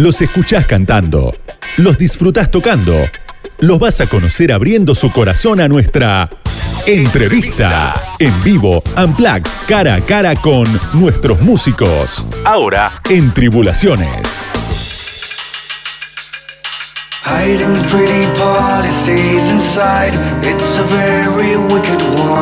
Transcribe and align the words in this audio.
Los 0.00 0.22
escuchás 0.22 0.64
cantando, 0.64 1.34
los 1.76 1.98
disfrutás 1.98 2.50
tocando, 2.50 2.96
los 3.58 3.78
vas 3.78 4.00
a 4.00 4.06
conocer 4.06 4.50
abriendo 4.50 4.94
su 4.94 5.12
corazón 5.12 5.60
a 5.60 5.68
nuestra 5.68 6.30
entrevista 6.86 7.92
en 8.18 8.32
vivo, 8.42 8.82
Unplugged, 8.96 9.46
cara 9.68 9.96
a 9.96 10.02
cara 10.02 10.34
con 10.36 10.66
nuestros 10.94 11.42
músicos. 11.42 12.26
Ahora 12.46 12.92
en 13.10 13.30
Tribulaciones. 13.34 14.46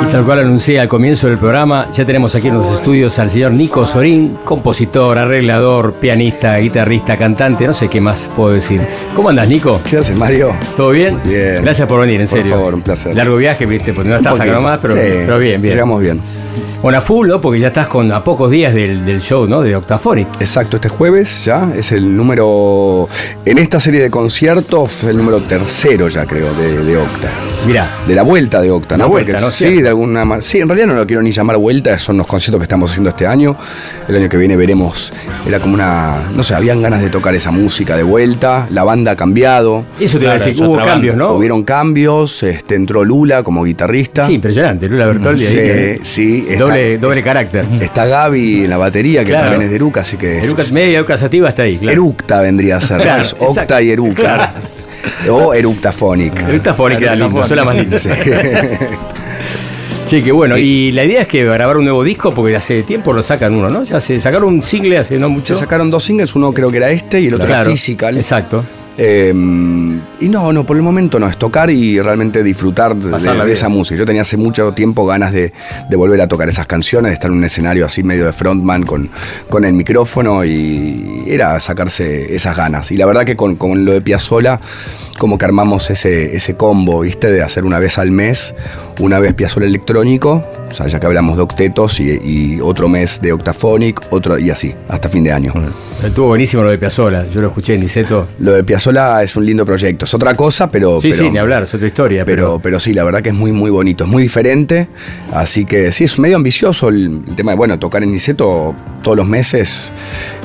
Y 0.03 0.11
tal 0.13 0.25
cual 0.25 0.39
anuncié 0.41 0.81
al 0.81 0.89
comienzo 0.89 1.29
del 1.29 1.39
programa, 1.39 1.89
ya 1.93 2.05
tenemos 2.05 2.35
aquí 2.35 2.49
en 2.49 2.55
los 2.55 2.73
estudios 2.73 3.19
al 3.19 3.29
señor 3.31 3.53
Nico 3.53 3.85
Sorín, 3.87 4.39
compositor, 4.45 5.19
arreglador, 5.19 5.95
pianista, 5.95 6.57
guitarrista, 6.59 7.17
cantante, 7.17 7.67
no 7.67 7.73
sé 7.73 7.89
qué 7.89 8.01
más 8.01 8.31
puedo 8.35 8.53
decir. 8.55 8.81
¿Cómo 9.15 9.29
andas, 9.29 9.49
Nico? 9.49 9.81
¿Qué 9.89 9.99
haces, 9.99 10.17
Mario? 10.17 10.53
¿Todo 10.77 10.91
bien? 10.91 11.21
Bien. 11.25 11.63
Gracias 11.63 11.87
por 11.89 12.01
venir, 12.01 12.21
en 12.21 12.29
Por 12.29 12.39
serio. 12.39 12.55
favor, 12.55 12.75
un 12.75 12.83
placer. 12.83 13.15
Largo 13.15 13.37
viaje, 13.37 13.67
viste, 13.67 13.93
porque 13.93 14.11
no 14.11 14.17
estás 14.17 14.41
acá 14.41 14.53
nomás, 14.53 14.79
pero, 14.81 14.95
Sí, 14.95 15.01
pero 15.03 15.39
bien, 15.39 15.61
bien. 15.61 15.75
Llegamos 15.75 16.01
bien. 16.01 16.21
Bueno, 16.83 16.99
a 16.99 17.01
full, 17.01 17.29
¿no? 17.29 17.41
Porque 17.41 17.61
ya 17.61 17.69
estás 17.69 17.89
con 17.89 18.11
a 18.13 18.23
pocos 18.23 18.51
días 18.51 18.73
del, 18.75 19.05
del 19.05 19.21
show, 19.21 19.47
¿no? 19.49 19.61
De 19.63 19.75
Octaphonic. 19.77 20.29
Exacto, 20.41 20.77
este 20.77 20.89
jueves 20.89 21.45
ya 21.45 21.73
es 21.77 21.93
el 21.93 22.17
número. 22.17 23.09
En 23.45 23.59
esta 23.59 23.81
serie 23.81 24.01
de 24.01 24.11
conciertos, 24.11 25.05
el 25.05 25.17
número 25.17 25.41
tercero 25.41 26.09
ya 26.09 26.25
creo 26.27 26.53
de, 26.55 26.85
de 26.85 26.97
Octa. 26.97 27.31
Mirá, 27.67 27.91
De 28.07 28.15
la 28.15 28.23
vuelta 28.23 28.61
de 28.61 28.71
Octa, 28.71 28.97
La 28.97 29.05
¿no? 29.05 29.11
vuelta, 29.11 29.33
Porque 29.33 29.45
¿no? 29.45 29.51
Sí, 29.51 29.83
de 29.83 29.89
alguna 29.89 30.25
manera. 30.25 30.47
Sí, 30.47 30.59
en 30.59 30.69
realidad 30.69 30.87
no 30.87 30.95
lo 30.95 31.07
quiero 31.07 31.23
ni 31.23 31.33
llamar 31.33 31.57
vuelta, 31.57 31.99
son 31.99 32.17
los 32.17 32.27
conciertos 32.27 32.61
que 32.61 32.65
estamos 32.65 32.91
haciendo 32.91 33.11
este 33.11 33.27
año. 33.27 33.57
El 34.07 34.17
año 34.17 34.29
que 34.29 34.37
viene 34.37 34.57
veremos. 34.57 35.13
Era 35.47 35.59
como 35.61 35.75
una. 35.75 36.29
No 36.35 36.43
sé, 36.43 36.55
habían 36.55 36.81
ganas 36.81 37.01
de 37.03 37.11
tocar 37.11 37.35
esa 37.35 37.51
música 37.51 37.97
de 37.97 38.03
vuelta. 38.05 38.69
La 38.71 38.85
banda 38.85 39.13
ha 39.13 39.17
cambiado. 39.17 39.85
eso 40.01 40.19
te 40.19 40.25
iba 40.25 40.35
a 40.35 40.39
decir, 40.39 40.63
hubo 40.63 40.77
cambios, 40.83 41.17
¿no? 41.17 41.33
Hubieron 41.33 41.65
cambios. 41.65 42.43
Este, 42.43 42.75
entró 42.77 43.05
Lula 43.05 43.43
como 43.43 43.65
guitarrista. 43.65 44.25
Sí, 44.27 44.35
impresionante, 44.35 44.89
Lula 44.89 45.07
Bertoldi 45.07 45.47
ahí. 45.47 45.53
Sí, 45.53 45.57
que- 45.59 46.01
sí, 46.05 46.47
está- 46.53 46.65
Doble, 46.65 46.99
doble 46.99 47.23
carácter. 47.23 47.65
Está 47.81 48.07
Gaby 48.07 48.65
en 48.65 48.71
la 48.71 48.77
batería, 48.77 49.21
que 49.25 49.31
Claro. 49.31 49.47
también 49.51 49.63
es 49.63 49.71
de 49.71 49.77
Eruca, 49.77 50.01
así 50.03 50.17
que. 50.17 50.39
es- 50.39 50.45
Eruca, 50.45 50.63
media 50.73 50.99
Eruca 50.99 51.19
Sativa 51.19 51.49
está 51.49 51.63
ahí, 51.63 51.79
claro. 51.79 51.93
Eructa 51.93 52.41
vendría 52.41 52.77
a 52.77 52.81
ser. 52.81 53.01
Claro, 53.01 53.23
es 53.23 53.35
Octa 53.39 53.83
y 53.83 53.91
Eructa. 53.91 54.23
Claro. 54.23 54.53
O 55.31 55.55
Eructafonic. 55.55 56.39
Eructaphonic 56.49 56.99
queda 56.99 57.15
lindo, 57.15 57.43
suena 57.47 57.65
más 57.65 57.77
lindo. 57.77 57.99
Sí, 57.99 58.09
qué 60.23 60.33
bueno. 60.33 60.57
Y 60.59 60.93
la 60.93 61.05
idea 61.05 61.23
es 61.23 61.29
que 61.29 61.45
grabar 61.45 61.77
un 61.77 61.85
nuevo 61.85 62.03
disco, 62.05 62.33
porque 62.35 62.57
hace 62.57 62.83
tiempo 62.83 63.13
lo 63.13 63.23
sacan 63.23 63.55
uno, 63.55 63.71
¿no? 63.71 63.85
Ya 63.85 64.01
se 64.01 64.21
sacaron 64.21 64.49
un 64.55 64.63
single 64.63 64.99
hace 64.99 65.19
no 65.19 65.29
mucho. 65.29 65.55
Se 65.55 65.61
sacaron 65.61 65.91
dos 65.91 66.05
singles, 66.05 66.35
uno 66.35 66.53
creo 66.53 66.71
que 66.71 66.79
era 66.79 66.91
este 66.91 67.21
y 67.21 67.29
el 67.29 67.35
otro 67.35 67.47
Claro, 67.47 67.63
era 67.63 67.71
Physical. 67.71 68.17
Exacto. 68.17 68.65
Eh, 69.01 69.33
y 70.21 70.29
no, 70.29 70.53
no, 70.53 70.67
por 70.67 70.77
el 70.77 70.83
momento 70.83 71.21
no, 71.21 71.29
es 71.29 71.37
tocar 71.37 71.71
y 71.71 72.01
realmente 72.01 72.43
disfrutar 72.43 72.97
de, 72.97 73.53
esa 73.53 73.69
música. 73.69 73.97
Yo 73.97 74.05
tenía 74.05 74.23
hace 74.23 74.37
mucho 74.37 74.73
tiempo 74.73 75.07
ganas 75.07 75.33
de, 75.33 75.53
de 75.89 75.97
volver 75.97 76.21
a 76.21 76.27
tocar 76.27 76.49
esas 76.49 76.67
canciones, 76.67 77.11
de 77.11 77.15
estar 77.15 77.31
en 77.31 77.37
un 77.37 77.45
escenario 77.45 77.87
así 77.87 78.03
medio 78.03 78.27
de 78.27 78.33
frontman 78.33 78.83
con, 78.83 79.09
con 79.49 79.65
el 79.65 79.75
micrófono 79.75 80.45
y 80.45 81.23
era 81.29 81.61
sacarse 81.61 82.35
esas 82.35 82.57
ganas. 82.57 82.91
Y 82.91 82.97
la 82.97 83.07
verdad 83.07 83.25
que 83.25 83.37
con, 83.37 83.55
con 83.55 83.85
lo 83.85 83.93
de 83.93 84.01
Piazzola, 84.01 84.61
como 85.19 85.39
que 85.39 85.45
armamos 85.45 85.91
ese, 85.91 86.35
ese 86.35 86.57
combo, 86.57 87.01
¿viste? 87.01 87.31
De 87.31 87.41
hacer 87.41 87.65
una 87.65 87.79
vez 87.79 87.99
al 87.99 88.11
mes, 88.11 88.57
una 88.99 89.21
vez 89.21 89.35
Piazzola 89.35 89.67
electrónico, 89.67 90.45
o 90.71 90.73
sea, 90.75 90.87
ya 90.87 91.01
que 91.01 91.07
hablamos 91.07 91.37
de 91.37 91.43
octetos 91.43 92.01
y, 92.01 92.11
y 92.23 92.61
otro 92.61 92.89
mes 92.89 93.21
de 93.21 93.33
Octaphonic, 93.33 94.01
otro 94.11 94.39
y 94.39 94.51
así, 94.51 94.75
hasta 94.89 95.09
fin 95.09 95.25
de 95.25 95.33
año. 95.33 95.53
Estuvo 96.05 96.29
buenísimo 96.29 96.63
lo 96.63 96.71
de 96.71 96.79
Piazzola. 96.79 97.27
Yo 97.29 97.41
lo 97.41 97.49
escuché 97.49 97.75
en 97.75 97.81
Niceto. 97.81 98.29
Lo 98.41 98.53
de 98.53 98.65
Piazzola 98.65 99.23
es 99.23 99.35
un 99.37 99.45
lindo 99.47 99.65
proyecto. 99.65 100.05
Es 100.05 100.15
otra 100.15 100.35
cosa, 100.35 100.71
pero. 100.71 101.01
Sí, 101.01 101.11
pero, 101.11 101.25
sí, 101.25 101.31
ni 101.31 101.39
hablar, 101.39 101.65
es 101.65 101.75
otra 101.75 101.87
historia. 101.87 102.25
Pero, 102.25 102.39
Pero, 102.39 102.61
pero 102.63 102.81
sí, 102.81 102.93
la 102.93 103.05
verdad 103.05 103.23
que 103.23 103.31
es 103.31 103.35
muy, 103.35 103.53
muy 103.53 103.71
bonito. 103.71 104.05
Es 104.05 104.11
muy 104.11 104.23
diferente. 104.23 104.89
Así 105.33 105.65
que 105.65 105.91
sí, 105.93 106.05
es 106.05 106.19
medio 106.19 106.37
ambicioso 106.37 106.89
el, 106.89 107.23
el 107.29 107.35
tema 107.37 107.53
de, 107.53 107.57
bueno, 107.57 107.79
tocar 107.79 108.03
en 108.03 108.13
Niceto 108.13 108.75
todos 109.03 109.17
los 109.17 109.27
meses. 109.27 109.93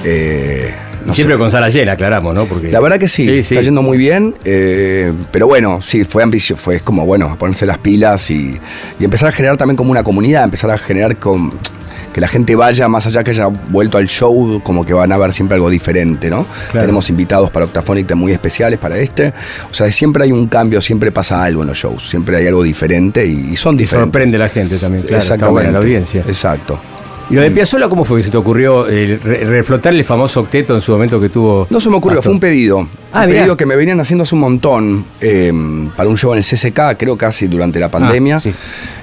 eh, 0.04 0.74
no 1.06 1.14
siempre 1.14 1.36
sé. 1.36 1.40
con 1.40 1.52
sala 1.52 1.70
llena, 1.70 1.94
aclaramos, 1.94 2.34
¿no? 2.34 2.46
Porque, 2.46 2.72
La 2.72 2.80
verdad 2.80 2.98
que 3.00 3.08
sí, 3.08 3.30
está 3.40 3.62
yendo 3.62 3.82
muy 3.82 3.98
bien, 3.98 4.36
eh, 4.46 5.12
pero 5.32 5.48
bueno, 5.48 5.82
sí, 5.82 6.04
fue 6.04 6.24
ambicioso, 6.24 6.62
fue 6.62 6.80
como, 6.80 7.06
bueno, 7.06 7.36
ponerse 7.38 7.66
las 7.66 7.78
pilas 7.78 8.30
y, 8.32 8.60
y 9.00 9.04
empezar 9.04 9.30
a 9.30 9.32
generar 9.32 9.58
también 9.58 9.76
como 9.76 9.92
una 9.92 10.04
comunidad, 10.04 10.44
empezar 10.44 10.72
a 10.72 10.78
generar 10.78 11.18
con, 11.18 11.52
que 12.14 12.22
la 12.22 12.28
gente 12.28 12.56
vaya, 12.56 12.88
más 12.88 13.08
allá 13.08 13.24
que 13.24 13.32
haya 13.32 13.48
vuelto 13.48 13.98
al 13.98 14.08
show, 14.08 14.62
como 14.64 14.86
que 14.86 14.94
van 14.94 15.12
a 15.12 15.18
ver 15.18 15.34
siempre 15.34 15.56
algo 15.56 15.70
diferente, 15.70 16.30
¿no? 16.30 16.46
Claro. 16.72 16.86
Tenemos 16.86 17.10
invitados 17.10 17.50
para 17.50 17.66
Octaphonic 17.66 18.14
muy 18.14 18.32
especiales 18.32 18.80
para 18.80 18.98
este, 19.00 19.34
o 19.70 19.74
sea, 19.74 19.92
siempre 19.92 20.24
hay 20.24 20.32
un 20.32 20.48
cambio, 20.48 20.80
siempre 20.80 21.12
pasa 21.12 21.44
algo 21.44 21.64
en 21.64 21.70
los 21.70 21.78
shows, 21.78 22.08
siempre 22.08 22.38
hay 22.38 22.48
algo 22.48 22.62
diferente 22.62 23.26
y, 23.26 23.50
y 23.54 23.56
son 23.56 23.76
y 23.76 23.80
diferentes. 23.80 23.90
sorprende 23.90 24.38
a 24.38 24.40
la 24.40 24.50
gente 24.50 24.78
también, 24.78 25.02
claro. 25.02 25.18
Está 25.18 25.34
Exactamente. 25.34 25.52
buena 25.52 25.72
la 25.72 25.80
audiencia. 25.80 26.22
Exacto. 26.28 26.80
¿Y 27.30 27.36
lo 27.36 27.42
de 27.42 27.52
Piazzola 27.52 27.88
cómo 27.90 28.04
fue 28.04 28.18
que 28.18 28.24
se 28.24 28.32
te 28.32 28.38
ocurrió 28.38 28.88
eh, 28.88 29.18
re- 29.24 29.46
reflotar 29.46 29.94
el 29.94 30.04
famoso 30.04 30.42
octeto 30.42 30.76
en 30.76 30.82
su 30.82 30.92
momento 30.92 31.20
que 31.20 31.30
tuvo? 31.30 31.66
No 31.70 31.80
se 31.80 31.90
me 31.90 31.96
ocurrió, 31.96 32.22
fue 32.22 32.32
un 32.34 32.40
pedido. 32.40 32.88
Ah, 33.12 33.22
un 33.22 33.28
mirá. 33.28 33.40
pedido 33.42 33.58
que 33.58 33.66
me 33.66 33.76
venían 33.76 34.00
haciendo 34.00 34.24
hace 34.24 34.36
un 34.36 34.42
montón 34.42 35.06
eh, 35.22 35.52
para 35.96 36.10
un 36.10 36.18
show 36.18 36.34
en 36.34 36.40
el 36.40 36.44
CCK, 36.44 36.98
creo 36.98 37.18
casi 37.18 37.48
durante 37.48 37.80
la 37.80 37.90
pandemia. 37.90 38.36
Ah, 38.36 38.40
sí. 38.40 38.54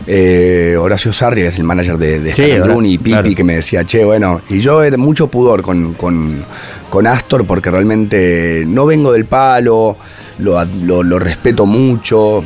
Eh, 0.06 0.76
Horacio 0.78 1.12
Sarri, 1.12 1.42
que 1.42 1.48
es 1.48 1.58
el 1.58 1.64
manager 1.64 1.96
de, 1.98 2.20
de 2.20 2.34
Sí, 2.34 2.50
ahora, 2.52 2.74
y 2.86 2.98
Pipi, 2.98 3.10
claro. 3.10 3.34
que 3.34 3.44
me 3.44 3.56
decía, 3.56 3.84
che, 3.84 4.04
bueno, 4.04 4.40
y 4.48 4.60
yo 4.60 4.82
era 4.82 4.96
mucho 4.96 5.26
pudor 5.28 5.62
con, 5.62 5.94
con, 5.94 6.44
con 6.90 7.06
Astor 7.06 7.46
porque 7.46 7.70
realmente 7.70 8.64
no 8.66 8.86
vengo 8.86 9.12
del 9.12 9.24
palo, 9.24 9.96
lo, 10.38 10.58
ad- 10.58 10.68
lo- 10.84 11.02
lo 11.02 11.18
respeto 11.18 11.64
mucho. 11.66 12.44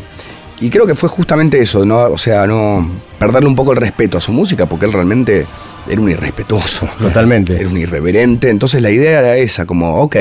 Y 0.61 0.71
creo 0.71 0.87
que 0.87 0.95
fue 0.95 1.09
justamente 1.09 1.59
eso, 1.61 1.85
¿no? 1.85 1.99
O 2.05 2.17
sea, 2.19 2.47
no 2.47 2.89
perderle 3.25 3.49
un 3.49 3.55
poco 3.55 3.73
el 3.73 3.79
respeto 3.79 4.19
a 4.19 4.21
su 4.21 4.33
música, 4.33 4.67
porque 4.67 4.85
él 4.85 4.93
realmente 4.93 5.47
era 5.89 6.01
un 6.01 6.11
irrespetuoso. 6.11 6.87
Totalmente. 7.01 7.59
Era 7.59 7.69
un 7.69 7.77
irreverente. 7.79 8.51
Entonces 8.51 8.83
la 8.83 8.91
idea 8.91 9.21
era 9.21 9.37
esa, 9.39 9.65
como, 9.65 10.03
ok, 10.03 10.17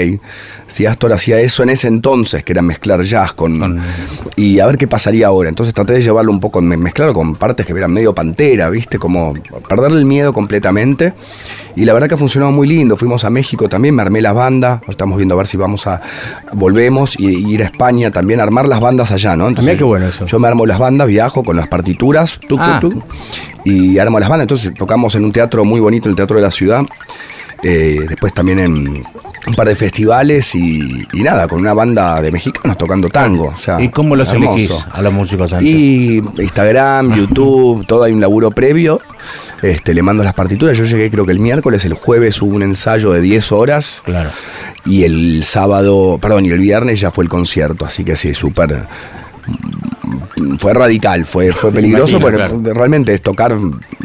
si 0.68 0.86
Astor 0.86 1.12
hacía 1.12 1.40
eso 1.42 1.64
en 1.64 1.70
ese 1.70 1.88
entonces, 1.90 2.44
que 2.46 2.54
era 2.54 2.62
mezclar 2.62 3.02
jazz 3.04 3.34
con. 3.34 3.82
y 4.38 4.60
a 4.60 4.66
ver 4.68 4.78
qué 4.78 4.88
pasaría 4.88 5.28
ahora. 5.28 5.50
Entonces 5.50 5.74
traté 5.74 5.94
de 5.94 6.02
llevarlo 6.02 6.32
un 6.32 6.40
poco, 6.40 6.62
me- 6.62 6.78
mezclarlo 6.78 7.14
con 7.14 7.36
partes 7.36 7.66
que 7.66 7.74
eran 7.74 7.92
medio 7.92 8.16
pantera, 8.16 8.70
¿viste? 8.70 8.98
Como 8.98 9.34
perderle 9.68 10.00
el 10.00 10.06
miedo 10.06 10.32
completamente. 10.32 11.14
Y 11.76 11.86
la 11.86 11.94
verdad 11.94 12.08
que 12.08 12.14
ha 12.14 12.18
funcionado 12.18 12.52
muy 12.52 12.68
lindo. 12.68 12.96
Fuimos 12.96 13.24
a 13.26 13.30
México 13.32 13.68
también, 13.68 13.96
me 13.96 14.02
armé 14.04 14.22
las 14.22 14.36
bandas. 14.36 14.82
Estamos 14.88 15.18
viendo 15.18 15.34
a 15.34 15.38
ver 15.40 15.48
si 15.48 15.58
vamos 15.58 15.88
a. 15.88 16.02
Volvemos 16.54 17.20
y, 17.20 17.28
y 17.30 17.54
ir 17.54 17.64
a 17.64 17.66
España 17.66 18.12
también, 18.12 18.40
armar 18.40 18.68
las 18.68 18.80
bandas 18.80 19.12
allá, 19.12 19.36
¿no? 19.36 19.50
mirá 19.50 19.76
qué 19.78 19.84
bueno 19.84 20.08
eso. 20.08 20.26
Yo 20.26 20.40
me 20.40 20.48
armo 20.48 20.66
las 20.66 20.78
bandas, 20.80 21.08
viajo 21.08 21.44
con 21.44 21.56
las 21.58 21.68
partituras, 21.68 22.40
tuc, 22.48 22.60
Ah. 22.62 22.80
Y 23.66 23.98
armo 23.98 24.20
las 24.20 24.30
bandas. 24.30 24.44
Entonces 24.46 24.74
tocamos 24.78 25.16
en 25.16 25.26
un 25.26 25.32
teatro 25.32 25.66
muy 25.66 25.80
bonito, 25.80 26.10
el 26.10 26.16
Teatro 26.16 26.38
de 26.38 26.42
la 26.44 26.52
Ciudad. 26.52 26.84
Eh, 27.66 28.06
después 28.10 28.34
también 28.34 28.60
en 28.60 29.04
un 29.46 29.56
par 29.56 29.68
de 29.68 29.76
festivales 29.76 30.54
y, 30.54 31.08
y 31.14 31.22
nada, 31.24 31.48
con 31.48 31.60
una 31.62 31.74
banda 31.74 32.22
de 32.22 32.30
mexicanos 32.32 32.78
tocando 32.78 33.10
tango. 33.10 33.54
o 33.54 33.58
sea, 33.58 33.80
¿Y 33.82 33.90
cómo 33.90 34.16
los 34.18 34.28
hermoso. 34.34 34.54
elegís 34.54 34.88
a 34.92 35.02
los 35.02 35.14
músicos 35.14 35.54
antes? 35.54 35.70
Y 35.70 36.22
Instagram, 36.40 37.14
YouTube, 37.16 37.86
todo 37.86 38.04
hay 38.04 38.12
un 38.12 38.20
laburo 38.20 38.52
previo. 38.52 39.00
Este, 39.62 39.94
le 39.94 40.02
mando 40.02 40.24
las 40.26 40.34
partituras. 40.34 40.78
Yo 40.78 40.84
llegué 40.84 41.10
creo 41.10 41.26
que 41.26 41.32
el 41.32 41.40
miércoles, 41.40 41.86
el 41.86 41.94
jueves 41.94 42.42
hubo 42.42 42.54
un 42.56 42.64
ensayo 42.64 43.12
de 43.12 43.22
10 43.22 43.52
horas. 43.54 44.02
Claro. 44.04 44.30
Y 44.86 45.04
el 45.04 45.46
sábado, 45.46 46.20
perdón, 46.22 46.46
y 46.46 46.50
el 46.50 46.60
viernes 46.60 47.00
ya 47.00 47.12
fue 47.12 47.24
el 47.24 47.30
concierto. 47.30 47.86
Así 47.86 48.04
que 48.04 48.18
sí, 48.18 48.34
súper. 48.34 48.86
Fue 50.60 50.74
radical, 50.74 51.26
fue, 51.26 51.52
fue 51.52 51.72
Sí, 51.72 51.76
peligroso, 51.78 52.18
imagino, 52.18 52.26
pero 52.26 52.60
claro. 52.62 52.74
realmente 52.80 53.14
es 53.14 53.22
tocar 53.22 53.56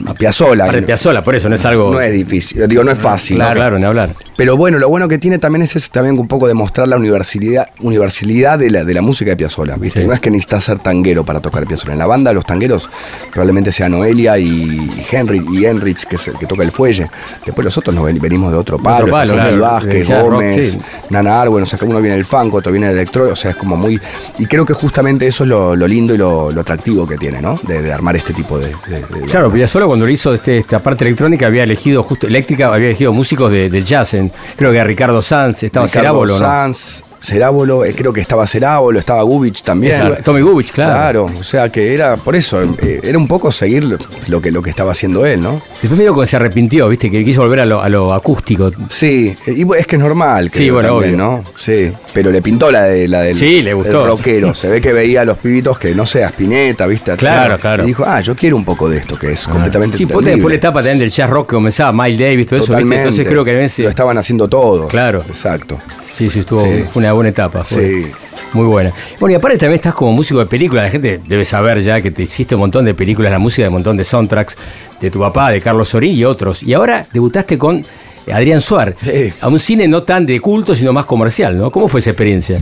a 0.06 0.14
Piazzola. 0.14 0.70
De 0.70 0.82
Piazzola, 0.82 1.22
por 1.22 1.34
eso 1.34 1.48
no 1.48 1.54
es 1.54 1.64
algo. 1.64 1.92
no 1.92 2.00
es 2.00 2.12
difícil, 2.12 2.66
digo, 2.68 2.84
no 2.84 2.90
es 2.90 2.98
fácil. 2.98 3.36
Claro, 3.36 3.54
claro, 3.56 3.78
ni 3.78 3.84
hablar. 3.84 4.10
Pero 4.38 4.56
bueno, 4.56 4.78
lo 4.78 4.88
bueno 4.88 5.08
que 5.08 5.18
tiene 5.18 5.40
también 5.40 5.62
es 5.62 5.74
eso, 5.74 5.88
también 5.92 6.16
un 6.16 6.28
poco 6.28 6.46
demostrar 6.46 6.86
la 6.86 6.96
universalidad, 6.96 7.66
universalidad 7.80 8.56
de 8.56 8.70
la, 8.70 8.84
de 8.84 8.94
la 8.94 9.02
música 9.02 9.32
de 9.32 9.36
Piazzolla. 9.36 9.74
¿viste? 9.76 10.02
Sí. 10.02 10.06
No 10.06 10.14
es 10.14 10.20
que 10.20 10.30
necesitas 10.30 10.62
ser 10.62 10.78
tanguero 10.78 11.24
para 11.24 11.40
tocar 11.40 11.66
Piazzolla. 11.66 11.94
En 11.94 11.98
la 11.98 12.06
banda, 12.06 12.32
los 12.32 12.46
tangueros 12.46 12.88
probablemente 13.32 13.72
sean 13.72 13.90
Noelia 13.90 14.38
y, 14.38 15.04
Henry 15.10 15.44
y 15.50 15.64
Enrich, 15.64 16.04
que 16.06 16.14
es 16.14 16.28
el 16.28 16.38
que 16.38 16.46
toca 16.46 16.62
el 16.62 16.70
fuelle. 16.70 17.10
Después 17.44 17.64
los 17.64 17.76
otros 17.78 17.96
nos 17.96 18.04
ven- 18.04 18.20
venimos 18.20 18.52
de 18.52 18.58
otro 18.58 18.78
palo. 18.78 19.06
palo, 19.06 19.08
claro, 19.08 19.26
Samuel 19.26 19.54
de 19.56 19.60
Vázquez, 19.60 20.08
rock, 20.08 20.22
Gómez, 20.30 20.70
sí. 20.72 20.78
Nana 21.10 21.40
Arwen, 21.40 21.64
o 21.64 21.66
sea, 21.66 21.76
que 21.76 21.84
uno 21.84 22.00
viene 22.00 22.14
del 22.14 22.24
funk, 22.24 22.54
otro 22.54 22.70
viene 22.70 22.86
del 22.86 22.96
electro, 22.96 23.32
o 23.32 23.36
sea, 23.36 23.50
es 23.50 23.56
como 23.56 23.76
muy. 23.76 24.00
Y 24.38 24.46
creo 24.46 24.64
que 24.64 24.72
justamente 24.72 25.26
eso 25.26 25.42
es 25.42 25.48
lo, 25.48 25.74
lo 25.74 25.88
lindo 25.88 26.14
y 26.14 26.16
lo, 26.16 26.52
lo 26.52 26.60
atractivo 26.60 27.08
que 27.08 27.16
tiene, 27.16 27.42
¿no? 27.42 27.58
De, 27.66 27.82
de 27.82 27.92
armar 27.92 28.14
este 28.16 28.32
tipo 28.32 28.56
de. 28.56 28.68
de- 28.86 29.00
de- 29.00 29.26
Claro, 29.28 29.50
Piazzolla 29.52 29.86
cuando 29.86 30.06
lo 30.06 30.12
hizo 30.12 30.32
este, 30.32 30.58
esta 30.58 30.80
parte 30.80 31.04
electrónica 31.04 31.46
había 31.48 31.64
elegido, 31.64 32.04
justo 32.04 32.28
eléctrica, 32.28 32.72
había 32.72 32.86
elegido 32.90 33.12
músicos 33.12 33.50
de- 33.50 33.68
del 33.68 33.82
jazz. 33.82 34.14
en- 34.14 34.27
creo 34.56 34.72
que 34.72 34.80
a 34.80 34.84
Ricardo 34.84 35.22
Sanz, 35.22 35.62
estaba 35.62 35.86
Ricardo 35.86 36.00
Cerábolo, 36.08 36.32
¿no? 36.34 36.38
Sanz, 36.38 37.04
Cerábolo, 37.20 37.84
eh, 37.84 37.94
creo 37.96 38.12
que 38.12 38.20
estaba 38.20 38.46
Cerábolo, 38.46 38.98
estaba 38.98 39.22
Gubich 39.22 39.62
también. 39.62 39.94
Tommy 40.24 40.40
Gubich, 40.40 40.70
claro. 40.72 40.92
Claro, 41.26 41.38
o 41.38 41.42
sea 41.42 41.70
que 41.70 41.92
era 41.94 42.16
por 42.16 42.36
eso, 42.36 42.62
eh, 42.62 43.00
era 43.02 43.18
un 43.18 43.26
poco 43.26 43.50
seguir 43.50 43.84
lo 44.28 44.40
que, 44.40 44.50
lo 44.50 44.62
que 44.62 44.70
estaba 44.70 44.92
haciendo 44.92 45.26
él, 45.26 45.42
¿no? 45.42 45.60
Después 45.82 45.98
medio 45.98 46.18
que 46.18 46.26
se 46.26 46.36
arrepintió, 46.36 46.88
viste, 46.88 47.10
que 47.10 47.24
quiso 47.24 47.42
volver 47.42 47.60
a 47.60 47.66
lo, 47.66 47.82
a 47.82 47.88
lo 47.88 48.12
acústico. 48.12 48.70
Sí, 48.88 49.36
y 49.46 49.66
es 49.76 49.86
que 49.86 49.96
es 49.96 50.02
normal, 50.02 50.50
Sí, 50.50 50.64
creo, 50.64 50.74
bueno, 50.74 50.88
también, 50.94 51.14
obvio. 51.20 51.42
¿no? 51.44 51.44
Sí, 51.56 51.92
pero 52.12 52.30
le 52.30 52.40
pintó 52.40 52.70
la, 52.70 52.84
de, 52.84 53.08
la 53.08 53.22
del, 53.22 53.34
Sí, 53.36 53.62
le 53.62 53.74
gustó. 53.74 53.98
del 54.00 54.06
rockero. 54.08 54.54
Se 54.54 54.68
ve 54.68 54.80
que 54.80 54.92
veía 54.92 55.22
a 55.22 55.24
los 55.24 55.38
pibitos 55.38 55.78
que, 55.78 55.94
no 55.94 56.06
sé, 56.06 56.22
Spinetta, 56.24 56.86
¿viste? 56.86 57.16
Claro, 57.16 57.58
claro. 57.58 57.82
Y 57.84 57.88
dijo, 57.88 58.04
ah, 58.06 58.20
yo 58.20 58.34
quiero 58.36 58.56
un 58.56 58.64
poco 58.64 58.88
de 58.88 58.98
esto, 58.98 59.18
que 59.18 59.30
es 59.32 59.46
completamente 59.46 59.96
Sí, 59.96 60.04
entendible. 60.04 60.40
fue 60.40 60.50
la 60.52 60.56
etapa 60.56 60.80
también 60.80 60.98
del 61.00 61.10
jazz 61.10 61.28
rock 61.30 61.50
que 61.50 61.54
comenzaba 61.56 61.92
Miles 61.92 62.18
Davis, 62.18 62.46
todo 62.46 62.56
eso, 62.60 62.62
¿viste? 62.64 62.72
Totalmente. 62.72 62.96
Entonces 63.02 63.26
creo 63.26 63.44
que 63.44 63.64
ese- 63.64 63.82
Lo 63.82 63.88
estaban 63.90 64.16
haciendo 64.18 64.48
todo. 64.48 64.88
Claro. 64.88 65.24
Exacto. 65.26 65.78
Sí, 66.00 66.30
sí, 66.30 66.40
estuvo, 66.40 66.62
Sí. 66.62 66.84
fue 66.88 67.00
una 67.00 67.07
buena 67.12 67.30
etapa. 67.30 67.64
fue 67.64 67.84
Sí. 68.04 68.06
Muy 68.52 68.64
buena. 68.66 68.92
Bueno, 69.20 69.32
y 69.34 69.36
aparte 69.36 69.58
también 69.58 69.76
estás 69.76 69.94
como 69.94 70.12
músico 70.12 70.38
de 70.40 70.46
películas. 70.46 70.84
La 70.84 70.90
gente 70.90 71.20
debe 71.26 71.44
saber 71.44 71.80
ya 71.82 72.00
que 72.00 72.10
te 72.10 72.22
hiciste 72.22 72.54
un 72.54 72.60
montón 72.62 72.84
de 72.84 72.94
películas, 72.94 73.30
la 73.30 73.38
música 73.38 73.62
de 73.64 73.68
un 73.68 73.74
montón 73.74 73.96
de 73.96 74.04
soundtracks 74.04 74.56
de 75.00 75.10
tu 75.10 75.20
papá, 75.20 75.50
de 75.50 75.60
Carlos 75.60 75.88
Sorín 75.88 76.14
y 76.16 76.24
otros. 76.24 76.62
Y 76.62 76.72
ahora 76.72 77.06
debutaste 77.12 77.58
con 77.58 77.84
Adrián 78.32 78.60
Suar, 78.60 78.94
Sí. 79.02 79.32
a 79.40 79.48
un 79.48 79.58
cine 79.58 79.86
no 79.88 80.02
tan 80.02 80.24
de 80.26 80.40
culto, 80.40 80.74
sino 80.74 80.92
más 80.92 81.04
comercial, 81.04 81.56
¿no? 81.56 81.70
¿Cómo 81.70 81.88
fue 81.88 82.00
esa 82.00 82.10
experiencia? 82.10 82.60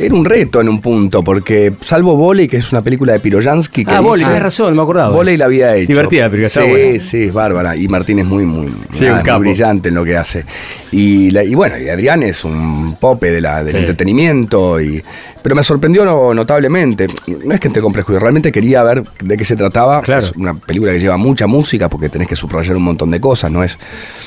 Era 0.00 0.14
un 0.14 0.24
reto 0.24 0.60
en 0.60 0.68
un 0.68 0.80
punto, 0.80 1.24
porque 1.24 1.74
salvo 1.80 2.14
Voley, 2.16 2.46
que 2.46 2.58
es 2.58 2.70
una 2.70 2.82
película 2.82 3.12
de 3.14 3.20
Piroyansky. 3.20 3.84
que 3.84 3.92
Ah, 3.92 4.00
Voley, 4.00 4.24
tenés 4.24 4.42
razón, 4.42 4.76
me 4.76 4.82
acordaba. 4.82 5.08
Voley 5.14 5.36
la 5.36 5.46
había 5.46 5.74
hecho. 5.74 5.88
Divertida 5.88 6.30
película, 6.30 6.48
Sí, 6.64 6.68
buena. 6.70 7.00
sí, 7.00 7.22
es 7.24 7.32
bárbara. 7.32 7.74
Y 7.76 7.88
Martín 7.88 8.20
es 8.20 8.26
muy, 8.26 8.44
muy, 8.44 8.72
Sí, 8.92 9.04
nada, 9.04 9.16
un 9.18 9.22
capo. 9.24 9.38
muy 9.40 9.48
brillante 9.48 9.88
en 9.88 9.96
lo 9.96 10.04
que 10.04 10.16
hace. 10.16 10.44
Y, 10.92 11.30
la- 11.32 11.42
y 11.42 11.54
bueno, 11.54 11.76
y 11.78 11.88
Adrián 11.88 12.22
es 12.22 12.44
un 12.44 12.96
pope 13.00 13.30
de 13.32 13.40
la, 13.40 13.62
del 13.64 13.72
Sí. 13.72 13.78
entretenimiento. 13.78 14.80
Y, 14.80 15.02
pero 15.42 15.56
me 15.56 15.62
sorprendió 15.62 16.04
no- 16.04 16.32
notablemente. 16.32 17.08
No 17.44 17.52
es 17.54 17.58
que 17.60 17.66
entre 17.68 17.82
con 17.82 17.92
prejuicio, 17.92 18.20
realmente 18.20 18.52
quería 18.52 18.82
ver 18.84 19.02
de 19.22 19.36
qué 19.36 19.44
se 19.44 19.56
trataba. 19.56 20.00
Claro. 20.02 20.24
Es 20.24 20.32
una 20.36 20.54
película 20.58 20.92
que 20.92 21.00
lleva 21.00 21.16
mucha 21.16 21.46
música 21.48 21.88
porque 21.88 22.08
tenés 22.08 22.28
que 22.28 22.36
subrayar 22.36 22.76
un 22.76 22.84
montón 22.84 23.10
de 23.10 23.20
cosas. 23.20 23.50
No 23.50 23.64
es, 23.64 23.76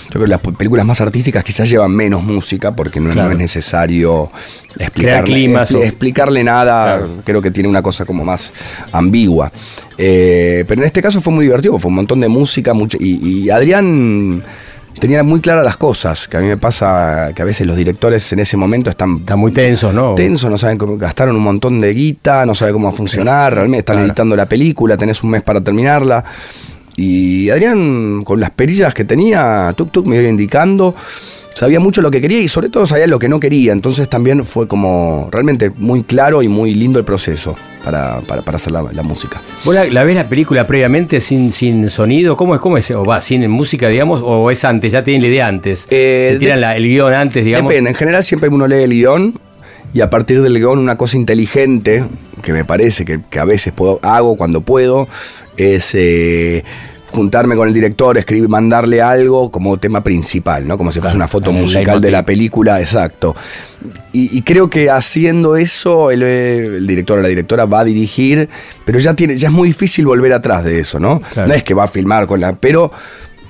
yo 0.05 0.09
creo 0.11 0.23
que 0.25 0.29
las 0.29 0.39
películas 0.39 0.85
más 0.85 0.99
artísticas 1.01 1.43
quizás 1.43 1.69
llevan 1.69 1.91
menos 1.95 2.23
música 2.23 2.75
porque 2.75 2.99
no, 2.99 3.09
es 3.31 3.37
necesario 3.37 4.29
Crear 4.75 4.89
explicarle, 4.89 5.23
climas 5.25 5.60
expli- 5.63 5.83
explicarle 5.83 6.43
nada. 6.43 7.01
Creo 7.23 7.41
que 7.41 7.51
tiene 7.51 7.69
una 7.69 7.81
cosa 7.81 8.05
como 8.05 8.23
más 8.23 8.51
ambigua. 8.91 9.51
Eh, 9.97 10.65
pero 10.67 10.81
en 10.81 10.85
este 10.87 11.01
caso 11.01 11.21
fue 11.21 11.33
muy 11.33 11.45
divertido, 11.45 11.77
fue 11.79 11.89
un 11.89 11.95
montón 11.95 12.19
de 12.19 12.27
música 12.27 12.73
mucho, 12.73 12.97
y, 12.99 13.43
y 13.43 13.49
Adrián 13.49 14.43
tenía 14.99 15.23
muy 15.23 15.39
claras 15.39 15.63
las 15.63 15.77
cosas, 15.77 16.27
que 16.27 16.37
a 16.37 16.41
mí 16.41 16.47
me 16.47 16.57
pasa 16.57 17.31
que 17.33 17.41
a 17.41 17.45
veces 17.45 17.65
los 17.65 17.75
directores 17.77 18.31
en 18.33 18.39
ese 18.39 18.57
momento 18.57 18.89
están 18.89 19.17
Está 19.19 19.35
muy 19.35 19.51
tenso, 19.51 19.91
¿no? 19.93 20.15
tensos, 20.15 20.49
no 20.51 20.57
saben 20.57 20.77
cómo, 20.77 20.97
gastaron 20.97 21.35
un 21.35 21.41
montón 21.43 21.79
de 21.81 21.93
guita, 21.93 22.45
no 22.45 22.53
saben 22.53 22.73
cómo 22.73 22.87
va 22.87 22.93
a 22.93 22.95
funcionar, 22.97 23.53
realmente 23.53 23.79
están 23.79 23.95
Claro. 23.95 24.07
editando 24.07 24.35
la 24.35 24.47
película, 24.47 24.97
tenés 24.97 25.23
un 25.23 25.29
mes 25.31 25.41
para 25.43 25.61
terminarla. 25.61 26.23
Y 26.97 27.49
Adrián, 27.49 28.23
con 28.23 28.39
las 28.39 28.49
perillas 28.51 28.93
que 28.93 29.05
tenía, 29.05 29.73
tuk 29.77 29.91
tuk 29.91 30.05
me 30.05 30.17
iba 30.17 30.27
indicando, 30.27 30.93
sabía 31.53 31.79
mucho 31.79 32.01
lo 32.01 32.09
que 32.11 32.21
quería 32.21 32.39
y 32.39 32.47
sobre 32.47 32.69
todo 32.69 32.85
sabía 32.85 33.07
lo 33.07 33.19
que 33.19 33.27
no 33.29 33.39
quería. 33.39 33.71
Entonces 33.73 34.09
también 34.09 34.45
fue 34.45 34.67
como 34.67 35.29
realmente 35.31 35.71
muy 35.77 36.03
claro 36.03 36.41
y 36.41 36.47
muy 36.47 36.73
lindo 36.73 36.97
el 36.99 37.05
proceso 37.05 37.55
para, 37.83 38.21
para, 38.21 38.41
para 38.41 38.57
hacer 38.57 38.71
la, 38.71 38.83
la 38.91 39.03
música. 39.03 39.41
¿Vos 39.65 39.75
la, 39.75 39.85
la 39.85 40.03
ves 40.03 40.15
la 40.15 40.27
película 40.29 40.65
previamente 40.67 41.19
sin, 41.21 41.51
sin 41.51 41.89
sonido? 41.89 42.35
¿Cómo 42.35 42.55
es? 42.55 42.61
¿Cómo 42.61 42.77
es? 42.77 42.89
¿O 42.91 43.03
va 43.05 43.21
sin 43.21 43.49
música, 43.49 43.87
digamos? 43.89 44.21
¿O 44.23 44.49
es 44.51 44.63
antes? 44.65 44.91
¿Ya 44.91 45.03
tienen 45.03 45.21
la 45.23 45.27
idea 45.27 45.47
antes? 45.47 45.87
Eh, 45.89 46.29
¿Te 46.33 46.39
tiran 46.39 46.57
de- 46.57 46.61
la- 46.61 46.75
el 46.77 46.83
guion 46.87 47.13
antes, 47.13 47.43
digamos? 47.45 47.69
Depende, 47.69 47.89
en 47.91 47.95
general 47.95 48.23
siempre 48.23 48.49
uno 48.49 48.67
lee 48.67 48.83
el 48.83 48.91
guion 48.91 49.33
y 49.93 50.01
a 50.01 50.09
partir 50.09 50.41
del 50.41 50.57
guion 50.57 50.79
una 50.79 50.97
cosa 50.97 51.17
inteligente 51.17 52.05
que 52.41 52.53
me 52.53 52.63
parece 52.65 53.03
que, 53.05 53.19
que 53.29 53.39
a 53.39 53.45
veces 53.45 53.73
puedo, 53.73 53.99
hago 54.03 54.35
cuando 54.37 54.61
puedo 54.61 55.07
es 55.57 55.91
eh, 55.95 56.63
juntarme 57.11 57.55
con 57.55 57.67
el 57.67 57.73
director, 57.73 58.17
escribir, 58.17 58.49
mandarle 58.49 59.01
algo 59.01 59.51
como 59.51 59.77
tema 59.77 60.03
principal, 60.03 60.67
¿no? 60.67 60.77
Como 60.77 60.91
si 60.91 60.99
fuese 60.99 61.15
una 61.15 61.27
foto 61.27 61.51
musical 61.51 62.01
de 62.01 62.11
la 62.11 62.23
película, 62.23 62.79
exacto. 62.79 63.35
Y, 64.13 64.37
y 64.37 64.41
creo 64.41 64.69
que 64.69 64.89
haciendo 64.89 65.55
eso 65.55 66.11
el, 66.11 66.23
el 66.23 66.87
director 66.87 67.19
o 67.19 67.21
la 67.21 67.27
directora 67.27 67.65
va 67.65 67.81
a 67.81 67.83
dirigir, 67.83 68.49
pero 68.85 68.99
ya 68.99 69.13
tiene, 69.13 69.37
ya 69.37 69.49
es 69.49 69.53
muy 69.53 69.69
difícil 69.69 70.05
volver 70.05 70.33
atrás 70.33 70.63
de 70.63 70.79
eso, 70.79 70.99
¿no? 70.99 71.21
Claro. 71.33 71.49
No 71.49 71.53
es 71.53 71.63
que 71.63 71.73
va 71.73 71.83
a 71.83 71.87
filmar 71.87 72.27
con 72.27 72.39
la. 72.39 72.53
Pero 72.53 72.91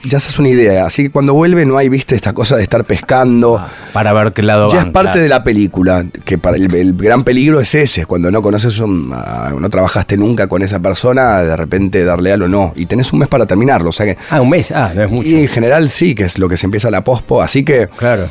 ya 0.03 0.19
se 0.19 0.29
hace 0.29 0.41
una 0.41 0.49
idea. 0.49 0.85
Así 0.85 1.03
que 1.03 1.09
cuando 1.11 1.33
vuelve 1.33 1.65
no 1.65 1.77
hay, 1.77 1.89
viste, 1.89 2.15
esta 2.15 2.33
cosa 2.33 2.57
de 2.57 2.63
estar 2.63 2.83
pescando. 2.85 3.63
Para 3.93 4.13
ver 4.13 4.33
qué 4.33 4.41
lado 4.43 4.69
Ya 4.69 4.77
van, 4.77 4.87
es 4.87 4.93
parte 4.93 5.11
claro. 5.11 5.21
de 5.23 5.29
la 5.29 5.43
película, 5.43 6.05
que 6.25 6.37
para 6.37 6.57
el, 6.57 6.73
el 6.73 6.93
gran 6.93 7.23
peligro 7.23 7.59
es 7.61 7.73
ese, 7.75 8.05
cuando 8.05 8.31
no 8.31 8.41
conoces, 8.41 8.79
un- 8.79 9.11
a- 9.13 9.53
no 9.57 9.69
trabajaste 9.69 10.17
nunca 10.17 10.47
con 10.47 10.61
esa 10.63 10.79
persona, 10.79 11.39
de 11.43 11.55
repente 11.55 12.03
darle 12.03 12.31
algo 12.33 12.47
no, 12.47 12.73
y 12.75 12.85
tenés 12.87 13.11
un 13.13 13.19
mes 13.19 13.27
para 13.29 13.45
terminarlo, 13.45 13.89
o 13.89 13.93
sea 13.93 14.05
que... 14.05 14.17
Ah, 14.29 14.41
un 14.41 14.49
mes. 14.49 14.71
Ah, 14.71 14.91
no 14.95 15.03
es 15.03 15.09
mucho. 15.11 15.29
Y 15.29 15.35
en 15.41 15.47
general 15.47 15.89
sí, 15.89 16.15
que 16.15 16.23
es 16.25 16.37
lo 16.39 16.49
que 16.49 16.57
se 16.57 16.65
empieza 16.65 16.89
la 16.91 17.03
pospo, 17.03 17.41
así 17.41 17.63
que 17.63 17.87
Claro. 17.97 18.27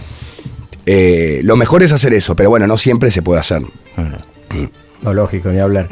eh, 0.87 1.41
lo 1.45 1.57
mejor 1.57 1.83
es 1.83 1.93
hacer 1.93 2.13
eso, 2.15 2.35
pero 2.37 2.51
bueno, 2.51 2.67
no 2.67 2.77
siempre 2.77 3.11
se 3.11 3.23
puede 3.23 3.41
hacer. 3.41 3.63
No, 5.03 5.15
lógico, 5.15 5.49
ni 5.51 5.59
hablar. 5.61 5.89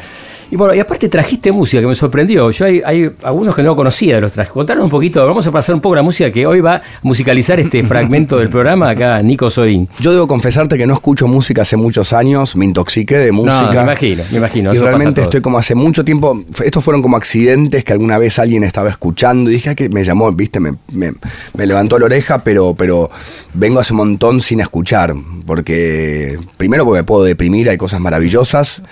Y 0.51 0.57
bueno, 0.57 0.75
y 0.75 0.79
aparte 0.81 1.09
trajiste 1.09 1.53
música 1.53 1.81
que 1.83 1.87
me 1.87 1.95
sorprendió. 1.95 2.51
Yo 2.51 2.65
hay, 2.65 2.81
hay 2.85 3.11
algunos 3.23 3.55
que 3.55 3.63
no 3.63 3.77
conocía 3.77 4.15
de 4.15 4.23
los 4.23 4.33
trajes. 4.33 4.51
Contanos 4.53 4.85
un 4.85 4.91
poquito, 4.91 5.27
vamos 5.27 5.47
a 5.47 5.53
pasar 5.53 5.75
un 5.75 5.81
poco 5.83 5.95
la 5.95 6.03
música 6.03 6.31
que 6.33 6.47
hoy 6.47 6.61
va 6.61 6.77
a 6.77 6.83
musicalizar 7.03 7.61
este 7.61 7.85
fragmento 7.85 8.39
del 8.39 8.49
programa 8.49 8.89
acá, 8.91 9.23
Nico 9.23 9.51
Sorín. 9.51 9.89
Yo 10.01 10.13
debo 10.13 10.27
confesarte 10.27 10.79
que 10.79 10.87
no 10.87 10.95
escucho 10.95 11.29
música 11.29 11.63
hace 11.63 11.77
muchos 11.77 12.13
años, 12.15 12.57
me 12.57 12.65
intoxiqué 12.65 13.19
de 13.19 13.31
música. 13.33 13.73
me 13.73 13.83
imagino, 13.83 14.23
me 14.31 14.39
imagino, 14.39 14.75
Y 14.75 14.79
realmente 14.79 15.21
estoy 15.23 15.41
como 15.43 15.59
hace 15.59 15.75
mucho 15.75 16.05
tiempo, 16.05 16.43
estos 16.65 16.83
fueron 16.83 17.03
como 17.03 17.17
accidentes 17.19 17.85
que 17.85 17.93
alguna 17.93 18.17
vez 18.17 18.39
alguien 18.39 18.65
estaba 18.65 18.89
escuchando 18.89 19.51
y 19.51 19.55
dije 19.55 19.71
"Ah, 19.71 19.75
que 19.75 19.89
me 19.91 20.03
llamó, 20.03 20.33
viste, 20.33 20.61
me, 20.61 20.75
me- 20.93 21.13
me 21.55 21.67
levantó 21.67 21.99
la 21.99 22.07
oreja, 22.07 22.39
pero, 22.39 22.75
pero 22.75 23.11
vengo 23.53 23.81
hace 23.81 23.93
un 23.93 23.99
montón 23.99 24.41
sin 24.41 24.61
escuchar, 24.61 25.13
porque 25.47 26.39
primero 26.57 26.85
porque 26.85 27.01
me 27.01 27.05
puedo 27.05 27.25
deprimir, 27.25 27.69
hay 27.69 27.77
cosas 27.77 28.01
maravillosas, 28.01 28.83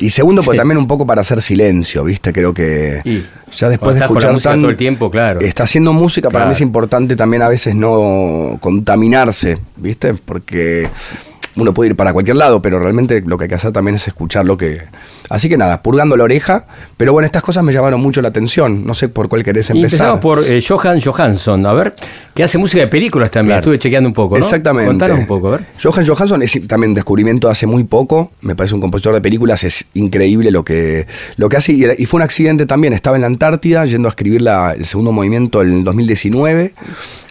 y 0.00 0.10
segundo 0.10 0.42
porque 0.42 0.50
Sí. 0.56 0.60
también 0.60 0.78
un 0.78 0.86
poco 0.86 0.99
para 1.06 1.20
hacer 1.22 1.40
silencio, 1.42 2.04
viste, 2.04 2.32
creo 2.32 2.52
que 2.54 3.00
Y 3.04 3.22
ya 3.54 3.68
después 3.68 3.94
de 3.96 4.02
escuchar 4.02 4.38
tan- 4.40 4.60
todo 4.60 4.70
el 4.70 4.76
tiempo, 4.76 5.10
claro. 5.10 5.40
Está 5.40 5.64
haciendo 5.64 5.92
música, 5.92 6.30
para 6.30 6.46
mí 6.46 6.52
es 6.52 6.60
importante 6.60 7.16
también 7.16 7.42
a 7.42 7.48
veces 7.48 7.74
no 7.74 8.58
contaminarse, 8.60 9.58
¿viste? 9.76 10.14
Porque 10.14 10.86
uno 11.60 11.74
puede 11.74 11.90
ir 11.90 11.96
para 11.96 12.12
cualquier 12.12 12.36
lado, 12.36 12.60
pero 12.62 12.78
realmente 12.78 13.22
lo 13.24 13.36
que 13.38 13.44
hay 13.44 13.48
que 13.48 13.54
hacer 13.54 13.72
también 13.72 13.94
es 13.96 14.06
escuchar 14.08 14.44
lo 14.46 14.56
que... 14.56 14.82
Así 15.28 15.48
que 15.48 15.56
nada, 15.56 15.82
purgando 15.82 16.16
la 16.16 16.24
oreja, 16.24 16.66
pero 16.96 17.12
bueno, 17.12 17.26
estas 17.26 17.42
cosas 17.42 17.62
me 17.62 17.72
llamaron 17.72 18.00
mucho 18.00 18.20
la 18.20 18.28
atención, 18.28 18.84
no 18.84 18.94
sé 18.94 19.08
por 19.08 19.28
cuál 19.28 19.44
querés 19.44 19.70
Y 19.70 19.74
empezar. 19.74 19.98
empezamos 19.98 20.20
por 20.20 20.42
eh, 20.44 20.60
Johan 20.66 21.00
Johansson, 21.00 21.64
a 21.66 21.72
ver, 21.72 21.92
que 22.34 22.42
hace 22.42 22.58
música 22.58 22.80
de 22.80 22.88
películas 22.88 23.30
también. 23.30 23.58
Estuve 23.58 23.78
chequeando 23.78 24.08
un 24.08 24.14
poco, 24.14 24.36
¿no? 24.36 24.44
Exactamente. 24.44 24.88
Contanos 24.88 25.18
un 25.20 25.26
poco, 25.26 25.48
a 25.48 25.50
ver. 25.52 25.66
Johan 25.80 26.04
Johansson 26.06 26.42
es 26.42 26.66
también 26.66 26.94
descubrimiento 26.94 27.46
de 27.46 27.52
hace 27.52 27.66
muy 27.66 27.84
poco. 27.84 28.32
Me 28.40 28.56
parece 28.56 28.74
un 28.74 28.80
compositor 28.80 29.14
de 29.14 29.20
películas. 29.20 29.62
Es 29.62 29.84
increíble 29.94 30.50
lo 30.50 30.64
que, 30.64 31.06
lo 31.36 31.48
que 31.48 31.56
hace. 31.58 31.72
Y, 31.72 32.06
fue 32.06 32.18
un 32.18 32.22
accidente 32.22 32.66
también. 32.66 32.92
Estaba 32.92 33.16
en 33.16 33.20
la 33.22 33.26
Antártida 33.28 33.84
yendo 33.84 34.08
a 34.08 34.10
escribir 34.10 34.42
la- 34.42 34.72
el 34.72 34.86
segundo 34.86 35.12
movimiento 35.12 35.62
en 35.62 35.72
el 35.72 35.84
2019. 35.84 36.72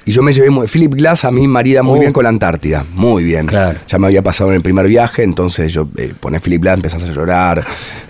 Y 0.05 0.12
yo 0.12 0.21
me 0.24 0.31
llevé 0.33 0.50
muy. 0.50 0.67
Philip 0.67 0.93
Glass 0.95 1.25
a 1.25 1.31
mí 1.31 1.48
marida 1.48 1.83
muy 1.83 1.98
Oh. 1.98 2.01
bien 2.01 2.13
con 2.13 2.24
la 2.24 2.29
Antártida. 2.29 2.86
Muy 2.95 3.24
bien. 3.24 3.45
Claro. 3.48 3.77
Ya 3.88 3.98
me 4.00 4.07
había 4.07 4.18
pasado 4.23 4.49
en 4.51 4.57
el 4.57 4.61
primer 4.61 4.88
viaje. 4.88 5.23
Entonces 5.23 5.73
yo 5.73 5.88
eh, 5.97 6.13
poné 6.19 6.39
Philip 6.39 6.61
Glass, 6.61 6.75
empezás 6.75 7.03
a 7.03 7.11
llorar. 7.11 7.65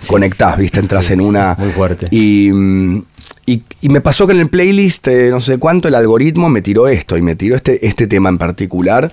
Conectás, 0.06 0.56
¿viste? 0.58 0.80
Entras 0.80 1.06
Sí, 1.06 1.12
en 1.14 1.20
una. 1.20 1.56
muy 1.58 1.70
fuerte. 1.70 2.08
Y, 2.10 2.50
mm, 2.52 3.02
y, 3.46 3.62
y 3.80 3.88
me 3.88 4.00
pasó 4.00 4.26
que 4.26 4.32
en 4.32 4.40
el 4.40 4.48
playlist, 4.48 5.08
eh, 5.08 5.30
no 5.30 5.40
sé 5.40 5.58
cuánto, 5.58 5.88
el 5.88 5.94
algoritmo 5.94 6.48
me 6.48 6.62
tiró 6.62 6.88
esto 6.88 7.16
y 7.16 7.22
me 7.22 7.34
tiró 7.36 7.56
este, 7.56 7.86
este 7.86 8.06
tema 8.06 8.28
en 8.28 8.38
particular. 8.38 9.10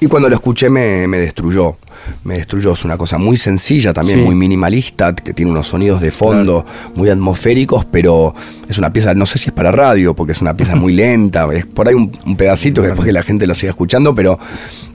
Y 0.00 0.06
cuando 0.06 0.28
lo 0.30 0.34
escuché 0.34 0.70
me, 0.70 1.06
me 1.06 1.18
destruyó. 1.18 1.76
Me 2.24 2.38
destruyó. 2.38 2.72
Es 2.72 2.84
una 2.86 2.96
cosa 2.96 3.18
muy 3.18 3.36
sencilla, 3.36 3.92
también 3.92 4.20
Sí. 4.20 4.24
muy 4.24 4.34
minimalista, 4.34 5.14
que 5.14 5.34
tiene 5.34 5.50
unos 5.50 5.66
sonidos 5.68 6.00
de 6.00 6.10
fondo 6.10 6.64
muy 6.94 7.10
atmosféricos, 7.10 7.84
pero 7.84 8.34
es 8.68 8.78
una 8.78 8.90
pieza, 8.92 9.12
no 9.14 9.26
sé 9.26 9.38
si 9.38 9.48
es 9.50 9.52
para 9.52 9.70
radio, 9.70 10.14
porque 10.14 10.32
es 10.32 10.40
una 10.40 10.54
pieza 10.54 10.74
muy 10.74 10.92
lenta. 10.94 11.46
Es 11.52 11.66
por 11.66 11.86
ahí 11.88 11.94
un, 11.94 12.10
un 12.26 12.36
pedacito 12.36 12.80
que 12.80 12.88
después 12.88 13.04
que 13.06 13.12
la 13.12 13.22
gente 13.22 13.46
lo 13.46 13.54
siga 13.54 13.70
escuchando, 13.70 14.14
pero, 14.14 14.38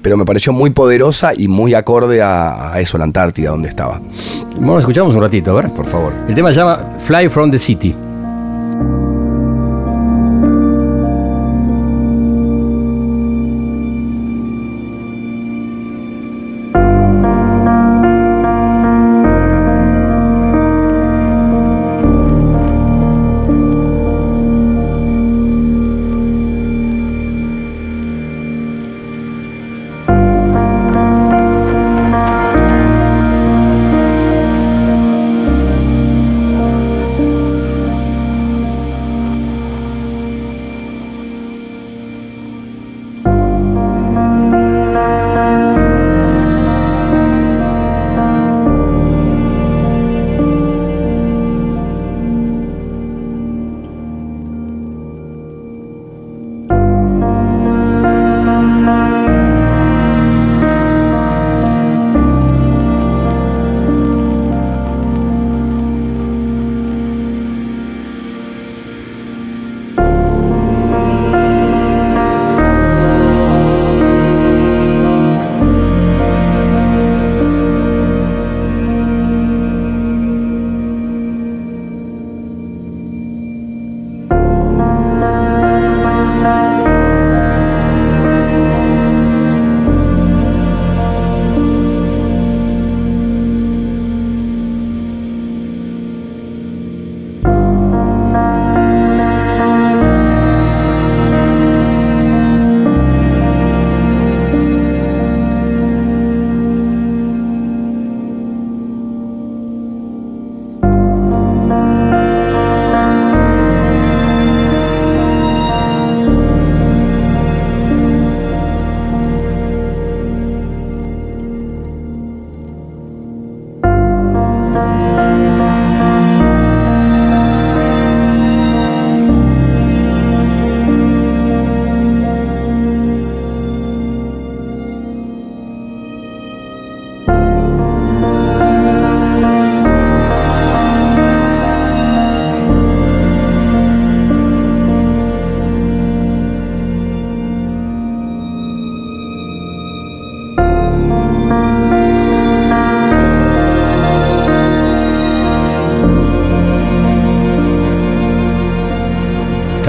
pero 0.01 0.17
me 0.17 0.25
pareció 0.25 0.51
muy 0.53 0.71
poderosa 0.71 1.33
y 1.35 1.47
muy 1.47 1.75
acorde 1.75 2.23
a, 2.23 2.73
a 2.73 2.79
eso, 2.81 2.97
la 2.97 3.03
Antártida, 3.03 3.51
donde 3.51 3.69
estaba. 3.69 4.01
Bueno, 4.55 4.79
escuchamos 4.79 5.13
un 5.13 5.21
ratito, 5.21 5.51
a 5.51 5.61
ver. 5.61 5.71
Por 5.73 5.85
favor. 5.85 6.13
El 6.27 6.33
tema 6.33 6.49
se 6.49 6.55
llama 6.59 6.95
Fly 6.97 7.29
from 7.29 7.51
the 7.51 7.59
City. 7.59 7.93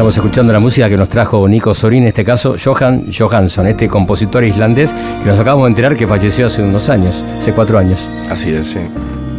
Estamos 0.06 0.24
escuchando 0.24 0.52
la 0.52 0.60
música 0.60 0.88
que 0.88 0.96
nos 0.96 1.08
trajo 1.08 1.48
Nico 1.48 1.74
Sorín, 1.74 2.02
en 2.04 2.08
este 2.10 2.24
caso 2.24 2.54
Johan 2.64 3.06
Johansson, 3.12 3.66
este 3.66 3.88
compositor 3.88 4.44
islandés 4.44 4.94
que 5.20 5.26
nos 5.28 5.40
acabamos 5.40 5.64
de 5.64 5.70
enterar 5.70 5.96
que 5.96 6.06
falleció 6.06 6.46
hace 6.46 6.62
unos 6.62 6.88
años, 6.88 7.24
hace 7.36 7.52
cuatro 7.52 7.76
años. 7.76 8.08
Así 8.30 8.50
es, 8.52 8.68
sí. 8.68 8.78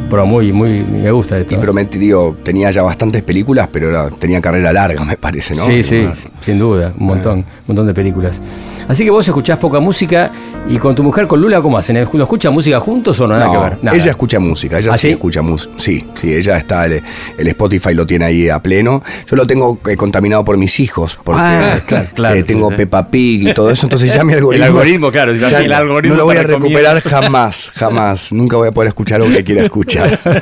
Pero 0.09 0.25
muy, 0.25 0.51
muy, 0.51 0.83
me 0.83 1.09
gusta 1.11 1.37
esto. 1.37 1.55
Y 1.55 1.57
prometí, 1.57 1.97
digo, 1.97 2.35
tenía 2.43 2.69
ya 2.71 2.81
bastantes 2.83 3.23
películas, 3.23 3.69
pero 3.71 3.87
era- 3.91 4.09
tenía 4.09 4.41
carrera 4.41 4.73
larga, 4.73 5.05
me 5.05 5.15
parece, 5.15 5.55
¿no? 5.55 5.63
Sí, 5.65 5.81
sí, 5.83 6.05
Ah. 6.05 6.13
sin 6.41 6.59
duda, 6.59 6.91
un 6.99 7.05
montón, 7.07 7.37
un 7.39 7.45
montón 7.67 7.87
de 7.87 7.93
películas. 7.93 8.41
Así 8.87 9.03
que 9.03 9.09
vos 9.09 9.27
escuchás 9.27 9.57
poca 9.57 9.79
música 9.79 10.31
y 10.69 10.77
con 10.77 10.95
tu 10.95 11.03
mujer, 11.03 11.27
con 11.27 11.41
Lula, 11.41 11.61
¿cómo 11.61 11.77
hacen? 11.77 11.95
¿No 12.13 12.23
escuchan 12.23 12.53
música 12.53 12.79
juntos 12.79 13.19
o 13.19 13.27
no? 13.27 13.35
Nada 13.35 13.45
No, 13.47 13.51
que 13.51 13.57
ver. 13.69 13.77
Nada. 13.81 13.97
ella 13.97 14.11
escucha 14.11 14.39
música, 14.39 14.77
ella 14.77 14.91
¿Ah, 14.93 14.97
sí, 14.97 15.09
escucha 15.09 15.41
música. 15.41 15.73
Sí, 15.77 16.05
sí, 16.15 16.33
ella 16.33 16.57
está, 16.57 16.85
el, 16.85 17.01
el 17.37 17.47
Spotify 17.47 17.93
lo 17.93 18.05
tiene 18.05 18.25
ahí 18.25 18.49
a 18.49 18.59
pleno. 18.61 19.03
Yo 19.29 19.35
lo 19.35 19.45
tengo 19.45 19.79
eh, 19.87 19.95
contaminado 19.97 20.45
por 20.45 20.57
mis 20.57 20.79
hijos, 20.79 21.17
porque 21.23 21.41
Ah, 21.41 21.79
claro, 21.85 22.07
claro, 22.13 22.35
eh, 22.35 22.43
tengo 22.43 22.69
sí. 22.69 22.75
Peppa 22.77 23.07
Pig 23.09 23.49
y 23.49 23.53
todo 23.53 23.69
eso, 23.71 23.85
entonces 23.85 24.13
ya 24.13 24.23
mi 24.23 24.33
algoritmo... 24.35 24.65
algoritmo, 24.65 25.11
claro, 25.11 25.33
ya 25.35 25.49
ya 25.49 25.59
el 25.59 25.73
algoritmo 25.73 26.13
no 26.15 26.19
lo 26.19 26.25
voy 26.25 26.37
a 26.37 26.43
recuperar 26.43 27.01
jamás, 27.03 27.71
jamás. 27.75 28.31
Nunca 28.31 28.57
voy 28.57 28.69
a 28.69 28.71
poder 28.71 28.87
escuchar 28.89 29.19
lo 29.19 29.27
que 29.27 29.43
quiera 29.43 29.63
escuchar. 29.63 30.19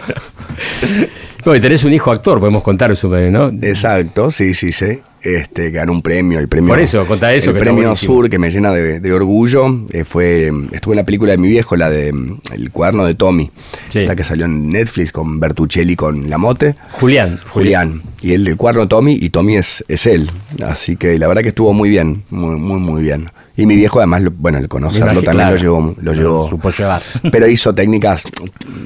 Bueno, 1.44 1.58
y 1.60 1.62
tenés 1.62 1.84
un 1.84 1.94
hijo 1.94 2.12
actor, 2.12 2.40
podemos 2.40 2.64
contar 2.64 2.90
eso, 2.92 3.08
¿no? 3.08 3.52
Exacto, 3.62 4.32
sí, 4.32 4.56
sí, 4.56 4.72
sí. 4.72 5.00
Este, 5.26 5.72
ganó 5.72 5.92
un 5.92 6.02
premio, 6.04 6.38
el 6.38 6.48
premio. 6.48 6.70
Por 6.70 6.80
eso, 6.80 7.06
contá 7.08 7.34
eso, 7.34 7.50
El 7.50 7.58
que 7.58 7.64
premio. 7.64 7.96
Sur, 7.96 8.30
que 8.30 8.38
me 8.38 8.52
llena 8.52 8.72
de, 8.72 9.00
de 9.00 9.12
orgullo. 9.12 9.66
eh, 9.92 10.04
fue, 10.04 10.52
estuve 10.72 10.94
en 10.94 10.98
la 10.98 11.04
película 11.04 11.32
de 11.32 11.40
mi 11.40 11.50
viejo, 11.50 11.76
la 11.76 11.90
de 11.90 12.14
mm, 12.14 12.40
El 12.54 12.70
cuaderno 12.72 13.06
de 13.06 13.16
Tommy. 13.16 13.50
Sí. 13.90 14.06
La 14.06 14.16
que 14.16 14.24
salió 14.24 14.46
en 14.46 14.70
Netflix 14.70 15.12
con 15.12 15.40
Bertuccelli 15.40 15.96
con 15.96 16.30
Lamote. 16.30 16.76
Julián. 16.92 17.40
Julián. 17.50 18.04
Y 18.22 18.34
él, 18.34 18.48
el 18.48 18.56
cuaderno 18.56 18.84
de 18.84 18.88
Tommy, 18.88 19.18
y 19.20 19.30
Tommy 19.32 19.58
es, 19.58 19.84
es 19.88 20.06
él. 20.06 20.30
Así 20.64 20.96
que 20.96 21.18
la 21.18 21.28
verdad 21.28 21.42
que 21.42 21.50
estuvo 21.50 21.74
muy 21.74 21.90
bien, 21.90 22.24
muy, 22.30 22.56
muy, 22.58 22.80
muy 22.80 23.02
bien. 23.02 23.28
Y 23.58 23.66
mi 23.66 23.76
viejo, 23.76 24.00
además, 24.00 24.22
lo- 24.24 24.32
bueno, 24.32 24.58
el 24.58 24.68
conocerlo 24.68 25.06
imagino, 25.14 25.24
también 25.24 25.48
claro. 25.48 25.56
lo 25.56 25.62
llevó. 25.62 25.96
Lo 26.02 26.14
llevó 26.14 26.50
supo 26.50 26.70
llevar. 26.72 27.02
pero 27.32 27.48
hizo 27.48 27.74
técnicas, 27.74 28.24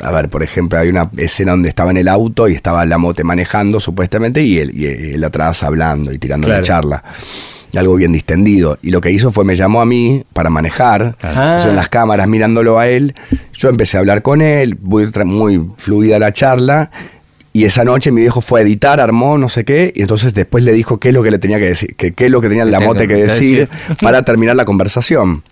a 0.04 0.12
ver, 0.12 0.30
por 0.30 0.44
ejemplo, 0.44 0.78
hay 0.80 0.90
una 0.90 1.10
escena 1.18 1.52
donde 1.54 1.70
estaba 1.70 1.92
en 1.92 1.98
el 1.98 2.08
auto 2.08 2.48
y 2.48 2.54
estaba 2.54 2.86
la 2.86 2.98
mote 2.98 3.24
manejando 3.24 3.80
supuestamente 3.80 4.44
y 4.44 4.60
él, 4.60 4.72
y 4.76 4.86
él 5.16 5.24
atrás 5.24 5.64
hablando 5.64 6.14
y 6.14 6.20
tirando 6.20 6.46
Claro. 6.46 6.62
la 6.62 6.66
charla. 6.68 7.04
Algo 7.76 7.96
bien 7.96 8.12
distendido. 8.12 8.80
Y 8.82 8.90
lo 8.90 9.00
que 9.00 9.12
hizo 9.12 9.32
fue 9.32 9.46
me 9.46 9.56
llamó 9.56 9.82
a 9.82 9.86
mí 9.86 10.24
para 10.34 10.50
manejar. 10.50 11.16
Ah. 11.22 11.62
Yo 11.64 11.70
en 11.70 11.76
las 11.76 11.88
cámaras 11.90 12.28
mirándolo 12.28 12.80
a 12.80 12.88
él. 12.88 13.14
Yo 13.54 13.70
empecé 13.70 13.98
a 13.98 14.00
hablar 14.00 14.24
con 14.24 14.42
él, 14.42 14.76
muy, 14.82 15.06
muy 15.26 15.68
fluida 15.78 16.18
la 16.18 16.34
charla. 16.34 16.90
Y 17.52 17.66
esa 17.66 17.84
noche 17.84 18.12
mi 18.12 18.22
viejo 18.22 18.42
fue 18.42 18.60
a 18.60 18.64
editar, 18.64 19.00
armó 19.00 19.38
no 19.40 19.50
sé 19.50 19.66
qué, 19.66 19.92
y 19.96 20.02
entonces 20.02 20.36
después 20.36 20.64
le 20.64 20.72
dijo 20.72 21.00
qué 21.00 21.08
es 21.08 21.14
lo 21.14 21.24
que 21.24 21.32
le 21.32 21.40
tenía 21.40 21.60
que 21.60 21.66
decir, 21.66 21.96
que 21.96 22.14
qué 22.14 22.26
es 22.26 22.32
lo 22.32 22.42
que 22.42 22.48
tenía 22.48 22.64
la 22.64 22.80
mote 22.80 23.08
que 23.08 23.16
decir 23.16 23.68
decir. 23.70 23.98
para 24.02 24.24
terminar 24.24 24.56
la 24.56 24.66
conversación. 24.66 25.44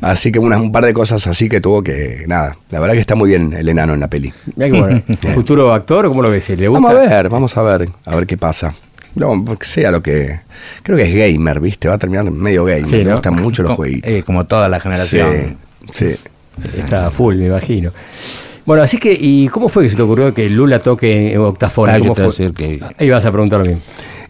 Así 0.00 0.30
que 0.30 0.38
unas, 0.38 0.60
un 0.60 0.70
par 0.70 0.84
de 0.84 0.92
cosas 0.92 1.26
así 1.26 1.48
que 1.48 1.60
tuvo 1.60 1.82
que, 1.82 2.24
nada, 2.28 2.56
la 2.70 2.78
verdad 2.78 2.94
que 2.94 3.00
está 3.00 3.16
muy 3.16 3.30
bien 3.30 3.52
el 3.52 3.68
enano 3.68 3.94
en 3.94 4.00
la 4.00 4.08
peli. 4.08 4.32
Bueno. 4.54 5.02
¿Futuro 5.34 5.72
actor? 5.72 6.06
¿Cómo 6.06 6.22
lo 6.22 6.30
ves? 6.30 6.48
¿Le 6.50 6.68
gusta? 6.68 6.82
Vamos 6.86 6.90
a 6.90 7.08
ver, 7.08 7.28
vamos 7.28 7.56
a 7.56 7.62
ver, 7.62 7.88
a 8.04 8.16
ver 8.16 8.26
qué 8.26 8.36
pasa. 8.36 8.72
No, 9.16 9.44
porque 9.44 9.66
sea 9.66 9.90
lo 9.90 10.00
que. 10.02 10.40
Creo 10.84 10.96
que 10.96 11.02
es 11.02 11.34
gamer, 11.34 11.58
¿viste? 11.60 11.88
Va 11.88 11.94
a 11.94 11.98
terminar 11.98 12.30
medio 12.30 12.64
gamer. 12.64 12.86
Sí, 12.86 13.04
Me 13.04 13.12
gustan 13.12 13.34
mucho 13.34 13.62
los 13.64 13.72
jueguitos. 13.72 14.10
eh, 14.10 14.22
como 14.24 14.46
toda 14.46 14.68
la 14.68 14.78
generación. 14.78 15.58
Sí, 15.92 16.14
sí. 16.14 16.16
Está 16.78 17.10
full, 17.10 17.36
me 17.36 17.46
imagino. 17.46 17.90
Bueno, 18.66 18.82
así 18.82 18.98
que, 18.98 19.16
¿y 19.18 19.48
cómo 19.48 19.68
fue 19.68 19.82
que 19.84 19.90
se 19.90 19.96
te 19.96 20.02
ocurrió 20.02 20.32
que 20.34 20.48
Lula 20.50 20.78
toque 20.78 21.32
en 21.32 21.40
octafón? 21.40 21.90
Ah, 21.90 21.98
yo 21.98 22.04
¿Cómo 22.04 22.14
te 22.14 22.20
iba 22.20 22.28
a 22.28 22.30
decir 22.30 22.52
que- 22.52 22.80
Ahí 22.98 23.10
vas 23.10 23.24
a 23.24 23.32
preguntar 23.32 23.60
mismo. 23.62 23.80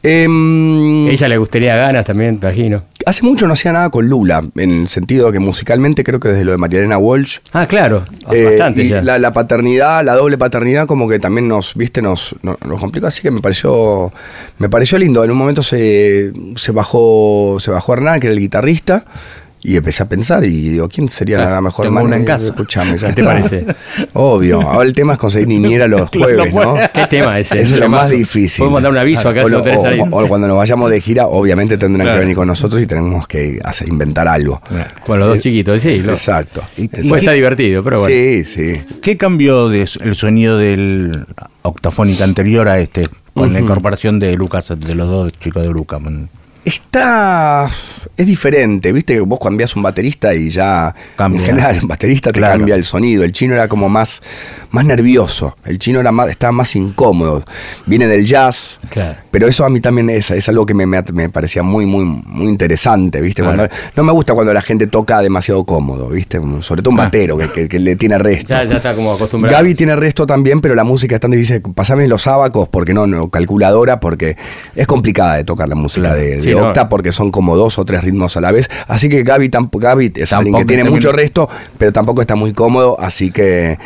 Em, 0.03 1.07
A 1.09 1.11
ella 1.11 1.29
le 1.29 1.37
gustaría 1.37 1.77
ganas 1.77 2.07
también, 2.07 2.39
me 2.41 2.49
imagino. 2.49 2.85
hace 3.05 3.23
mucho 3.23 3.47
no 3.47 3.53
hacía 3.53 3.73
nada 3.73 3.91
con 3.91 4.09
Lula, 4.09 4.43
en 4.57 4.83
el 4.83 4.89
sentido 4.89 5.27
de 5.27 5.33
que 5.35 5.41
musicalmente 5.41 6.05
creo 6.05 6.19
que 6.19 6.29
desde 6.29 6.45
lo 6.45 6.53
de 6.53 6.57
Marielena 6.59 6.97
Walsh 6.97 7.39
Ah, 7.53 7.67
claro, 7.67 8.05
hace 8.25 8.41
Eh, 8.41 8.45
bastante 8.47 8.83
y 8.85 8.89
ya. 8.89 9.03
La, 9.03 9.19
la 9.19 9.35
paternidad, 9.35 10.03
la 10.03 10.15
doble 10.15 10.39
paternidad, 10.39 10.87
como 10.87 11.07
que 11.07 11.19
también 11.19 11.49
nos, 11.49 11.75
viste, 11.75 12.01
nos, 12.01 12.35
nos, 12.41 12.57
nos 12.63 12.81
complicó, 12.81 13.09
así 13.09 13.21
que 13.21 13.31
me 13.31 13.43
pareció, 13.43 14.11
me 14.59 14.71
pareció 14.71 14.97
lindo. 14.97 15.23
En 15.23 15.33
un 15.33 15.37
momento 15.37 15.63
se, 15.63 16.33
se 16.57 16.73
bajó, 16.73 17.59
se 17.61 17.71
bajó 17.71 17.93
Hernán, 17.93 18.21
que 18.21 18.29
era 18.29 18.35
el 18.35 18.41
guitarrista, 18.41 19.05
y 19.63 19.77
empecé 19.77 20.03
a 20.03 20.09
pensar 20.09 20.43
y 20.45 20.71
digo, 20.71 20.89
¿quién 20.89 21.09
sería 21.09 21.39
la 21.51 21.61
mejor 21.61 21.91
manera? 21.91 22.07
una 22.07 22.17
en 22.17 22.25
casa. 22.25 22.47
Escuchame, 22.47 22.97
ya 22.99 23.09
¿Qué 23.09 23.13
te 23.15 23.21
está. 23.21 23.33
parece? 23.33 23.67
Obvio. 24.15 24.61
Ahora 24.63 24.87
el 24.87 24.95
tema 24.95 25.13
es 25.15 25.19
conseguir 25.19 25.49
niñera 25.49 25.87
los 25.87 26.09
jueves, 26.17 26.53
¿no? 26.55 26.77
¿Qué 26.95 27.07
tema 27.09 27.39
ese? 27.39 27.61
Eso 27.61 27.75
es 27.75 27.81
lo 27.81 27.89
más 27.91 28.09
difícil. 28.11 28.61
Podemos 28.61 28.83
dar 28.83 28.93
un 28.93 28.99
aviso 28.99 29.29
acá 29.29 29.43
O, 29.43 29.45
si 29.45 29.51
lo- 29.53 29.59
no 29.59 29.65
tenés 29.65 29.81
o- 29.81 29.87
ahí. 29.87 30.01
o 30.01 30.27
cuando 30.29 30.49
nos 30.49 30.57
vayamos 30.57 30.91
de 30.91 31.01
gira, 31.01 31.27
obviamente 31.27 31.77
tendrán 31.77 32.07
Claro. 32.07 32.17
que 32.17 32.21
venir 32.21 32.37
con 32.37 32.49
nosotros 32.49 32.81
y 32.81 32.87
tenemos 32.87 33.27
que 33.29 33.61
hacer, 33.63 33.89
inventar 33.89 34.27
algo. 34.29 34.63
Con 35.05 35.19
los 35.21 35.29
dos 35.29 35.39
chiquitos, 35.41 35.83
sí. 35.83 35.99
lo- 35.99 36.13
Exacto. 36.13 36.63
Pues 36.91 37.21
está 37.21 37.33
divertido, 37.33 37.83
pero 37.85 38.01
bueno. 38.01 38.15
Sí, 38.15 38.45
sí. 38.45 38.81
¿Qué 39.03 39.17
cambió 39.17 39.69
de 39.69 39.83
el 39.83 40.15
sonido 40.15 40.57
del 40.59 41.27
octafónica 41.63 42.25
anterior 42.25 42.67
a 42.69 42.79
este? 42.79 43.09
Con 43.35 43.53
la 43.53 43.61
incorporación 43.61 44.19
de 44.19 44.35
Lucas, 44.35 44.75
de 44.79 44.95
los 44.95 45.09
dos 45.09 45.33
chicos 45.39 45.63
de 45.63 45.69
Lucas. 45.71 46.01
man. 46.01 46.29
Está. 46.65 47.71
Es 48.17 48.27
diferente, 48.27 48.93
viste 48.93 49.15
que 49.15 49.21
vos 49.21 49.39
cambiás 49.43 49.75
un 49.77 49.83
baterista 49.83 50.35
y 50.35 50.51
ya. 50.51 50.95
Cambia. 51.17 51.41
En 51.41 51.47
general, 51.47 51.77
el 51.77 51.87
baterista 51.87 52.33
te 52.33 52.39
Claro. 52.39 52.59
cambia 52.59 52.75
el 52.75 52.85
sonido. 52.85 53.25
El 53.25 53.33
chino 53.33 53.55
era 53.55 53.67
como 53.69 53.89
más, 53.89 54.23
más 54.71 54.85
nervioso. 54.85 55.57
El 55.65 55.79
chino 55.79 56.01
era 56.01 56.13
más, 56.13 56.29
estaba 56.29 56.53
más 56.53 56.75
incómodo. 56.77 57.45
Viene 57.87 58.07
del 58.07 58.27
jazz. 58.27 58.79
Claro. 58.91 59.17
Pero 59.31 59.47
eso 59.49 59.65
a 59.65 59.71
mí 59.71 59.81
también 59.81 60.11
es, 60.11 60.31
es 60.31 60.49
algo 60.49 60.67
que 60.67 60.75
me, 60.75 60.85
me- 60.87 61.03
me 61.13 61.29
parecía 61.31 61.63
muy, 61.63 61.87
muy, 61.87 62.05
muy 62.05 62.47
interesante, 62.47 63.21
¿viste? 63.21 63.43
Claro. 63.43 63.57
Cuando- 63.57 63.75
no 63.97 64.05
me 64.05 64.13
gusta 64.13 64.35
cuando 64.35 64.53
la 64.53 64.63
gente 64.63 64.87
toca 64.87 65.21
demasiado 65.23 65.65
cómodo, 65.65 66.09
¿viste? 66.09 66.41
Sobre 66.61 66.83
todo 66.83 66.93
un 66.93 67.01
Ah. 67.01 67.05
batero 67.05 67.39
que, 67.39 67.51
que- 67.51 67.69
que 67.69 67.79
le 67.79 67.97
tiene 67.97 68.19
resto. 68.19 68.49
Ya, 68.49 68.65
ya 68.65 68.77
está 68.77 68.95
como 68.95 69.13
acostumbrado. 69.15 69.57
Gaby 69.57 69.75
tiene 69.75 69.97
resto 69.97 70.27
también, 70.27 70.61
pero 70.61 70.75
la 70.75 70.85
música 70.85 71.15
es 71.15 71.21
tan 71.21 71.31
difícil. 71.31 71.63
Pasame 71.75 72.07
los 72.09 72.27
abacos, 72.27 72.69
porque 72.69 72.93
no, 72.93 73.07
no, 73.07 73.31
calculadora, 73.31 73.99
porque 74.01 74.37
es 74.77 74.87
complicada 74.87 75.37
de 75.37 75.45
tocar 75.45 75.69
la 75.69 75.75
música 75.75 76.15
de, 76.15 76.37
de 76.37 76.41
Sí, 76.50 76.50
no. 76.55 76.69
octa, 76.69 76.89
porque 76.89 77.13
son 77.13 77.31
como 77.31 77.57
dos 77.57 77.79
o 77.79 77.85
tres 77.85 78.03
ritmos 78.05 78.37
a 78.37 78.41
la 78.41 78.53
vez. 78.53 78.69
Así 78.89 79.09
que 79.09 79.23
Gaby, 79.23 79.49
tamp- 79.49 79.79
Gaby 79.79 80.13
es 80.17 80.33
alguien 80.33 80.57
que 80.57 80.65
tiene 80.65 80.85
mucho 80.85 81.13
resto, 81.13 81.49
pero 81.79 81.93
tampoco 81.93 82.21
está 82.21 82.35
muy 82.35 82.53
cómodo, 82.53 82.99
así 83.01 83.31
que. 83.31 83.79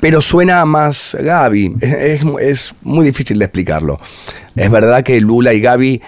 Pero 0.00 0.20
suena 0.22 0.64
más 0.64 1.16
Gaby. 1.20 1.76
Es, 1.80 1.92
es- 1.92 2.24
es 2.40 2.74
muy 2.82 3.04
difícil 3.04 3.38
de 3.38 3.44
explicarlo. 3.44 4.00
Es 4.56 4.70
verdad 4.70 5.02
que 5.04 5.20
Lula 5.20 5.52
y 5.52 5.60
Gaby 5.60 6.00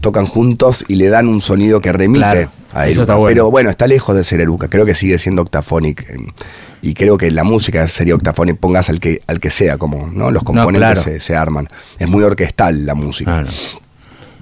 tocan 0.00 0.26
juntos 0.26 0.84
y 0.88 0.96
le 0.96 1.08
dan 1.08 1.28
un 1.28 1.40
sonido 1.40 1.80
que 1.80 1.90
remite 1.92 2.18
Claro, 2.20 2.50
a 2.74 2.86
eso 2.86 3.00
Eruca. 3.00 3.02
está 3.02 3.14
bueno. 3.14 3.28
Pero 3.28 3.50
bueno, 3.50 3.70
está 3.70 3.86
lejos 3.86 4.14
de 4.16 4.24
ser 4.24 4.40
Eruca. 4.40 4.68
Creo 4.68 4.84
que 4.84 4.94
sigue 4.94 5.18
siendo 5.18 5.42
octafónic. 5.42 6.10
eh, 6.10 6.16
Y 6.82 6.92
creo 6.94 7.16
que 7.16 7.30
la 7.30 7.44
música 7.44 7.86
sería 7.86 8.14
octafónic, 8.14 8.58
pongas 8.58 8.90
al 8.90 9.00
que, 9.00 9.22
al 9.26 9.40
que 9.40 9.50
sea, 9.50 9.78
como 9.78 10.08
¿no? 10.12 10.30
los 10.30 10.42
componentes 10.42 10.80
claro. 10.80 11.02
se, 11.02 11.20
se 11.20 11.34
arman. 11.36 11.68
Es 11.98 12.08
muy 12.08 12.22
orquestal 12.24 12.84
la 12.84 12.94
música. 12.94 13.30
Claro. 13.32 13.48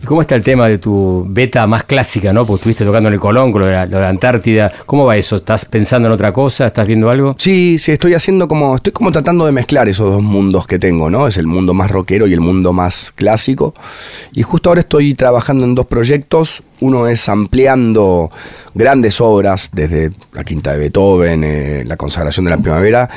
¿Y 0.04 0.06
cómo 0.06 0.20
está 0.20 0.34
el 0.34 0.42
tema 0.42 0.68
de 0.68 0.76
tu 0.76 1.25
beta 1.26 1.66
más 1.66 1.84
clásica, 1.84 2.30
no? 2.30 2.44
Porque 2.44 2.56
estuviste 2.58 2.84
tocando 2.84 3.08
en 3.08 3.14
el 3.14 3.20
Colón, 3.20 3.50
con 3.50 3.62
lo 3.62 3.68
de, 3.68 3.73
la, 3.73 3.87
lo 3.87 4.00
de 4.00 4.06
Antártida. 4.06 4.70
¿Cómo 4.84 5.06
va 5.06 5.16
eso? 5.16 5.37
¿Estás 5.37 5.64
pensando 5.64 6.08
en 6.08 6.12
otra 6.12 6.30
cosa? 6.30 6.66
¿Estás 6.66 6.87
viendo 6.87 7.08
algo? 7.08 7.34
Sí, 7.38 7.78
sí, 7.78 7.90
estoy 7.90 8.12
haciendo 8.12 8.46
como, 8.46 8.75
estoy 8.75 8.92
como 8.92 9.11
tratando 9.11 9.46
de 9.46 9.52
mezclar 9.52 9.88
esos 9.88 10.12
dos 10.12 10.23
mundos 10.23 10.66
que 10.66 10.78
tengo, 10.78 11.08
¿no? 11.08 11.26
Es 11.26 11.38
el 11.38 11.46
mundo 11.46 11.73
más 11.73 11.90
rockero 11.90 12.26
y 12.26 12.34
el 12.34 12.40
mundo 12.40 12.75
más 12.75 13.14
clásico. 13.14 13.73
Y 14.34 14.42
justo 14.42 14.68
ahora 14.68 14.80
estoy 14.80 15.14
trabajando 15.14 15.64
en 15.64 15.75
dos 15.75 15.87
proyectos. 15.87 16.62
Uno 16.81 17.07
es 17.09 17.28
ampliando 17.28 18.31
grandes 18.75 19.21
obras, 19.21 19.71
desde 19.73 20.11
la 20.33 20.43
Quinta 20.45 20.73
de 20.73 20.78
Beethoven, 20.78 21.43
eh, 21.45 21.85
la 21.87 21.97
consagración 21.97 22.45
de 22.45 22.50
la 22.50 22.57
primavera, 22.59 23.09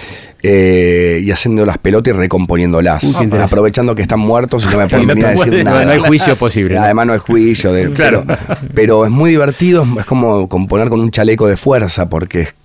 eh, 0.44 1.20
y 1.24 1.32
haciendo 1.32 1.66
las 1.66 1.78
pelotas 1.80 2.14
y 2.14 2.18
recomponiéndolas. 2.18 3.04
Uy, 3.04 3.30
aprovechando 3.42 3.96
que 3.96 4.04
están 4.04 4.20
muertos 4.20 4.64
y 4.64 4.68
no 4.68 4.78
me 4.78 4.88
pueden 4.90 5.08
No 5.08 5.14
venir 5.14 5.26
a 5.26 5.30
te 5.30 5.34
decir 5.36 5.50
puede- 5.52 5.64
nada. 5.64 5.86
no 5.86 5.92
hay 5.92 6.00
juicio 6.00 6.36
posible. 6.36 6.78
Además 6.78 7.08
no 7.08 7.14
hay 7.14 7.20
juicio. 7.20 7.74
de- 7.74 7.90
Claro. 7.94 8.24
pero, 8.28 8.40
pero 8.76 9.06
es 9.06 9.12
muy 9.12 9.32
divertido, 9.32 9.86
es 10.00 10.06
como 10.06 10.48
componer 10.48 10.90
con 10.90 11.00
un 11.00 11.10
chaleco 11.12 11.48
de 11.48 11.58
fuerza, 11.58 12.08
porque 12.10 12.42
es- 12.42 12.56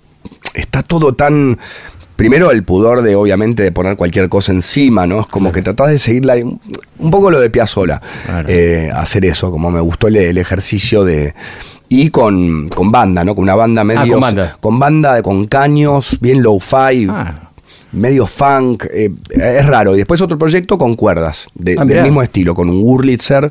está 0.54 0.82
todo 0.82 1.14
tan... 1.14 1.58
Primero 2.22 2.50
el 2.52 2.62
pudor 2.62 3.02
de, 3.02 3.16
obviamente, 3.16 3.62
de 3.64 3.72
poner 3.72 3.96
cualquier 3.96 4.28
cosa 4.28 4.52
encima, 4.52 5.06
¿no? 5.06 5.20
Es 5.22 5.26
como 5.26 5.50
que 5.50 5.60
tratás 5.62 5.90
de 5.90 5.98
seguirla, 5.98 6.34
un 6.36 7.10
poco 7.10 7.30
lo 7.32 7.40
de 7.40 7.50
Piazzolla, 7.50 8.00
Claro. 8.26 8.48
eh, 8.48 8.90
hacer 8.94 9.24
eso, 9.24 9.50
como 9.50 9.70
me 9.72 9.80
gustó 9.80 10.06
el, 10.06 10.16
el 10.16 10.38
ejercicio 10.38 11.04
de... 11.04 11.34
Y 11.88 12.10
con, 12.10 12.68
con 12.68 12.92
banda, 12.92 13.24
¿no? 13.24 13.34
Con 13.34 13.42
una 13.42 13.54
banda 13.56 13.82
medio... 13.82 14.00
Ah, 14.02 14.08
con 14.08 14.20
banda. 14.20 14.56
con 14.60 14.78
banda, 14.78 15.14
de- 15.16 15.22
con 15.22 15.46
caños, 15.46 16.16
bien 16.20 16.42
low-fi, 16.42 17.08
Ah. 17.10 17.50
medio 17.92 18.26
funk, 18.26 18.84
eh, 18.90 19.10
es 19.30 19.66
raro. 19.66 19.94
Y 19.94 19.98
después 19.98 20.20
otro 20.22 20.38
proyecto 20.38 20.78
con 20.78 20.94
cuerdas, 20.94 21.48
de- 21.54 21.76
Ah, 21.78 21.84
del 21.84 22.02
mismo 22.04 22.22
estilo, 22.22 22.54
con 22.54 22.70
un 22.70 22.80
Wurlitzer 22.82 23.50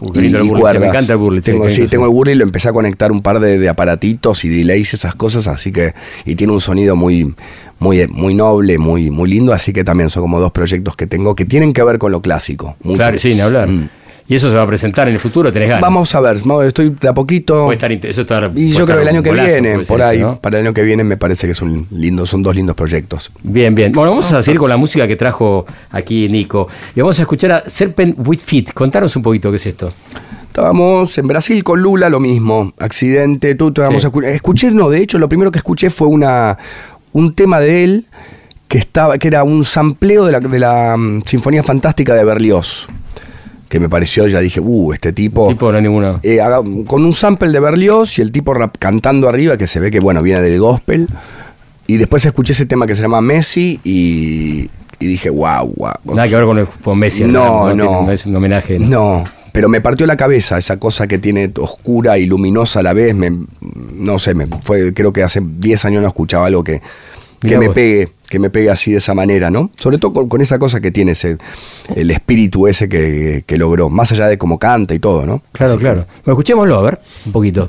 y, 0.00 0.04
y 0.04 0.08
Wurlitzer, 0.08 0.48
cuerdas. 0.60 0.80
me 0.80 0.88
encanta 0.88 1.12
el 1.12 1.18
Wurlitzer, 1.20 1.54
Tengo, 1.54 1.68
sí, 1.70 1.86
tengo 1.86 2.04
el 2.06 2.10
Wurlitzer 2.10 2.36
y 2.36 2.38
lo 2.38 2.44
empecé 2.44 2.68
a 2.68 2.72
conectar 2.72 3.12
un 3.12 3.22
par 3.22 3.38
de, 3.38 3.58
de 3.58 3.68
aparatitos 3.68 4.44
y 4.44 4.48
delays, 4.48 4.94
esas 4.94 5.14
cosas, 5.14 5.46
así 5.46 5.70
que, 5.70 5.94
y 6.24 6.34
tiene 6.34 6.52
un 6.54 6.60
sonido 6.60 6.96
muy, 6.96 7.32
muy, 7.78 8.06
muy 8.08 8.34
noble, 8.34 8.78
muy, 8.78 9.10
muy 9.10 9.30
lindo, 9.30 9.52
así 9.52 9.72
que 9.72 9.84
también 9.84 10.10
son 10.10 10.22
como 10.22 10.40
dos 10.40 10.52
proyectos 10.52 10.96
que 10.96 11.06
tengo 11.06 11.34
que 11.36 11.44
tienen 11.44 11.72
que 11.72 11.82
ver 11.82 11.98
con 11.98 12.12
lo 12.12 12.20
clásico. 12.22 12.76
mucho. 12.82 12.98
Claro, 12.98 13.18
sin 13.18 13.40
hablar. 13.40 13.68
Mm. 13.68 13.88
¿Y 14.30 14.34
eso 14.34 14.50
se 14.50 14.56
va 14.58 14.64
a 14.64 14.66
presentar 14.66 15.08
en 15.08 15.14
el 15.14 15.20
futuro? 15.20 15.50
¿Tenés 15.50 15.68
ganas? 15.70 15.80
Vamos 15.80 16.14
a 16.14 16.20
ver, 16.20 16.36
estoy 16.66 16.90
de 17.00 17.08
a 17.08 17.14
poquito. 17.14 17.64
Puede 17.64 17.76
estar 17.76 17.90
eso 17.90 18.20
está- 18.20 18.50
y 18.54 18.72
yo 18.72 18.84
creo 18.84 18.84
estar 18.84 18.96
que 18.96 19.02
el 19.02 19.08
año 19.08 19.22
que 19.22 19.30
golazo, 19.30 19.48
viene, 19.48 19.78
por 19.86 20.02
ahí, 20.02 20.18
eso, 20.18 20.26
¿no? 20.26 20.40
para 20.40 20.58
el 20.58 20.66
año 20.66 20.74
que 20.74 20.82
viene 20.82 21.02
me 21.02 21.16
parece 21.16 21.46
que 21.46 21.54
son 21.54 21.86
lindos, 21.90 22.28
son 22.28 22.42
dos 22.42 22.54
lindos 22.54 22.76
proyectos. 22.76 23.32
Bien, 23.42 23.74
bien. 23.74 23.90
Bueno, 23.92 24.10
vamos 24.10 24.30
a 24.32 24.42
seguir 24.42 24.58
con 24.60 24.68
la 24.68 24.76
música 24.76 25.08
que 25.08 25.16
trajo 25.16 25.64
aquí 25.90 26.28
Nico. 26.28 26.68
Y 26.94 27.00
vamos 27.00 27.18
a 27.18 27.22
escuchar 27.22 27.52
a 27.52 27.60
Serpent 27.60 28.16
with 28.18 28.40
Feet. 28.40 28.72
Contanos 28.74 29.16
un 29.16 29.22
poquito 29.22 29.50
qué 29.50 29.56
es 29.56 29.64
esto. 29.64 29.94
Estábamos 30.42 31.16
en 31.16 31.26
Brasil 31.26 31.64
con 31.64 31.80
Lula, 31.80 32.10
lo 32.10 32.20
mismo. 32.20 32.72
Accidente, 32.78 33.54
tú 33.54 33.72
te 33.72 33.80
vamos 33.80 34.02
Sí. 34.02 34.08
a 34.08 34.10
escu- 34.10 34.24
Escuché, 34.26 34.70
no, 34.72 34.90
de 34.90 35.00
hecho, 35.02 35.18
lo 35.18 35.28
primero 35.28 35.50
que 35.50 35.58
escuché 35.58 35.88
fue 35.88 36.08
una 36.08 36.58
un 37.12 37.34
tema 37.34 37.60
de 37.60 37.84
él 37.84 38.06
que 38.68 38.78
estaba, 38.78 39.16
que 39.18 39.28
era 39.28 39.44
un 39.44 39.64
sampleo 39.64 40.24
de 40.26 40.32
la, 40.32 40.40
de 40.40 40.58
la 40.58 40.96
mm, 40.96 41.22
Sinfonía 41.24 41.62
Fantástica 41.62 42.14
de 42.14 42.24
Berlioz. 42.24 42.86
Que 43.68 43.78
me 43.80 43.88
pareció, 43.90 44.26
ya 44.26 44.40
dije, 44.40 44.60
uh, 44.60 44.92
este 44.94 45.12
tipo. 45.12 45.46
Tipo, 45.48 45.70
no 45.70 45.76
hay 45.76 45.82
ninguno. 45.82 46.20
eh, 46.22 46.40
haga- 46.40 46.62
con 46.86 47.04
un 47.04 47.12
sample 47.12 47.50
de 47.52 47.60
Berlioz 47.60 48.18
y 48.18 48.22
el 48.22 48.32
tipo 48.32 48.54
rap- 48.54 48.76
cantando 48.78 49.28
arriba, 49.28 49.58
que 49.58 49.66
se 49.66 49.78
ve 49.78 49.90
que 49.90 50.00
bueno, 50.00 50.22
viene 50.22 50.40
del 50.40 50.58
gospel. 50.58 51.06
Y 51.86 51.96
después 51.98 52.24
escuché 52.24 52.52
ese 52.54 52.64
tema 52.66 52.86
que 52.86 52.94
se 52.94 53.02
llama 53.02 53.20
Messi 53.20 53.78
y, 53.84 54.70
y 55.00 55.06
dije, 55.06 55.28
wow, 55.30 55.72
wow. 55.76 56.14
Nada 56.14 56.28
que 56.28 56.34
ver 56.36 56.44
con, 56.46 56.58
el- 56.58 56.66
con 56.66 56.98
Messi. 56.98 57.24
No, 57.24 57.66
tiene- 57.66 57.84
no. 57.84 58.10
es 58.10 58.24
un 58.24 58.36
homenaje. 58.36 58.78
No, 58.78 59.22
pero 59.58 59.68
me 59.68 59.80
partió 59.80 60.06
la 60.06 60.16
cabeza 60.16 60.56
esa 60.56 60.76
cosa 60.76 61.08
que 61.08 61.18
tiene 61.18 61.50
oscura 61.58 62.16
y 62.16 62.26
luminosa 62.26 62.78
a 62.78 62.82
la 62.84 62.92
vez. 62.92 63.12
Me, 63.12 63.36
no 63.92 64.16
sé, 64.20 64.32
me 64.32 64.46
fue, 64.62 64.94
creo 64.94 65.12
que 65.12 65.24
hace 65.24 65.40
10 65.42 65.84
años 65.84 66.00
no 66.00 66.06
escuchaba 66.06 66.46
algo 66.46 66.62
que, 66.62 66.80
que 67.40 67.48
Mirá 67.48 67.58
me 67.58 67.66
vos. 67.66 67.74
pegue, 67.74 68.08
que 68.28 68.38
me 68.38 68.50
pegue 68.50 68.70
así 68.70 68.92
de 68.92 68.98
esa 68.98 69.14
manera, 69.14 69.50
¿no? 69.50 69.72
Sobre 69.74 69.98
todo 69.98 70.12
con, 70.12 70.28
con 70.28 70.40
esa 70.42 70.60
cosa 70.60 70.80
que 70.80 70.92
tiene 70.92 71.10
ese, 71.10 71.38
el 71.96 72.08
espíritu 72.12 72.68
ese 72.68 72.88
que, 72.88 73.42
que 73.44 73.56
logró, 73.58 73.90
más 73.90 74.12
allá 74.12 74.28
de 74.28 74.38
cómo 74.38 74.60
canta 74.60 74.94
y 74.94 75.00
todo, 75.00 75.26
¿no? 75.26 75.42
Claro, 75.50 75.72
Así 75.72 75.78
que- 75.78 75.82
claro. 75.86 76.06
Bueno, 76.24 76.34
escuchémoslo, 76.34 76.76
a 76.78 76.82
ver, 76.82 77.00
un 77.26 77.32
poquito. 77.32 77.68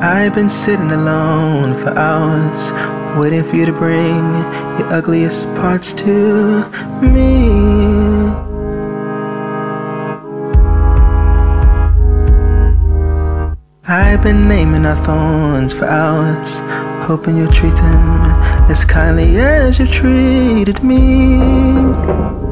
I've 0.00 0.34
been 0.34 0.48
sitting 0.48 0.90
alone 0.90 1.74
for 1.76 1.90
hours, 1.98 2.70
waiting 3.16 3.42
for 3.42 3.56
you 3.56 3.64
to 3.64 3.72
bring 3.72 4.34
your 4.78 4.92
ugliest 4.92 5.46
parts 5.56 5.92
to 5.92 6.68
me. 7.00 7.48
I've 13.88 14.22
been 14.22 14.42
naming 14.42 14.84
our 14.84 14.96
thorns 14.96 15.72
for 15.72 15.86
hours, 15.86 16.58
hoping 17.06 17.36
you'll 17.36 17.52
treat 17.52 17.76
them 17.76 18.20
as 18.70 18.84
kindly 18.84 19.36
as 19.38 19.78
you 19.78 19.86
treated 19.86 20.82
me. 20.82 22.45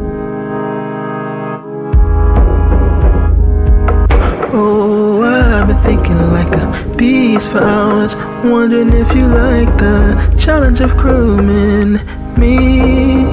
Been 5.74 5.96
thinking 5.96 6.32
like 6.32 6.52
a 6.56 6.94
beast 6.96 7.52
for 7.52 7.58
hours, 7.58 8.16
wondering 8.44 8.92
if 8.92 9.14
you 9.14 9.26
like 9.26 9.68
the 9.78 10.36
challenge 10.38 10.80
of 10.80 10.96
grooming 10.96 11.94
me. 12.38 13.24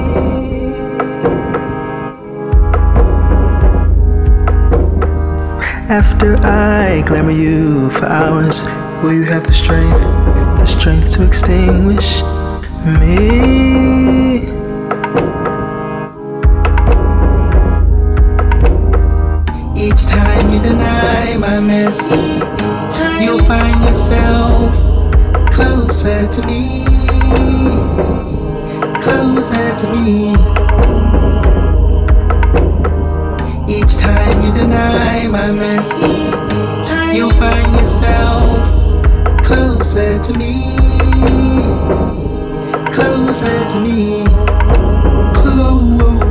After 5.88 6.36
I 6.42 7.02
glamour 7.06 7.32
you 7.32 7.90
for 7.90 8.06
hours, 8.06 8.62
will 9.02 9.12
you 9.12 9.24
have 9.24 9.46
the 9.46 9.52
strength, 9.52 10.00
the 10.58 10.66
strength 10.66 11.12
to 11.16 11.26
extinguish 11.26 12.22
me? 12.98 13.52
Each 19.76 20.06
time 20.06 20.52
you 20.52 20.62
deny 20.62 20.91
my 21.42 21.58
mercy, 21.58 22.38
you'll 23.20 23.42
find 23.46 23.82
yourself 23.82 24.72
closer 25.50 26.28
to 26.28 26.46
me, 26.46 26.84
closer 29.02 29.74
to 29.80 29.92
me. 29.92 30.34
Each 33.68 33.96
time 33.96 34.44
you 34.44 34.52
deny 34.54 35.26
my 35.26 35.50
mercy, 35.50 36.14
you'll 37.16 37.34
find 37.34 37.74
yourself 37.74 39.44
closer 39.44 40.22
to 40.22 40.38
me, 40.38 40.76
closer 42.92 43.68
to 43.72 43.80
me, 43.80 44.24
close 45.34 46.21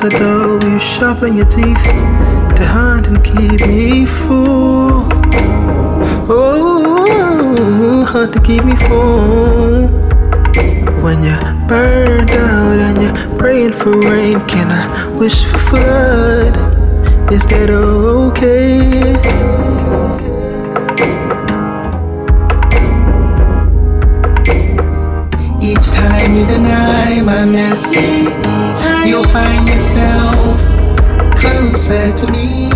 knives 0.00 0.14
are 0.14 0.18
dull. 0.18 0.58
Will 0.58 0.72
you 0.72 0.80
sharpen 0.80 1.36
your 1.36 1.46
teeth 1.46 1.82
to 1.84 2.64
hunt 2.64 3.06
and 3.06 3.22
keep 3.22 3.66
me 3.66 4.06
full? 4.06 5.08
Oh, 6.28 8.04
hunt 8.08 8.32
to 8.34 8.40
keep 8.40 8.64
me 8.64 8.76
full. 8.76 9.88
When 11.02 11.22
you're 11.22 11.68
burned 11.68 12.30
out 12.30 12.78
and 12.78 13.02
you're 13.02 13.38
praying 13.38 13.72
for 13.72 13.98
rain, 13.98 14.40
can 14.46 14.70
I 14.70 15.16
wish 15.16 15.44
for 15.44 15.58
flood? 15.58 16.56
Is 17.32 17.46
that 17.46 17.70
okay? 17.70 19.16
Each 25.60 25.90
time 25.90 26.36
you 26.36 26.46
deny 26.46 27.20
my 27.22 27.44
mercy, 27.44 28.55
you'll 29.06 29.24
find 29.28 29.68
yourself 29.68 30.60
closer 31.38 32.12
to 32.12 32.26
me. 32.32 32.70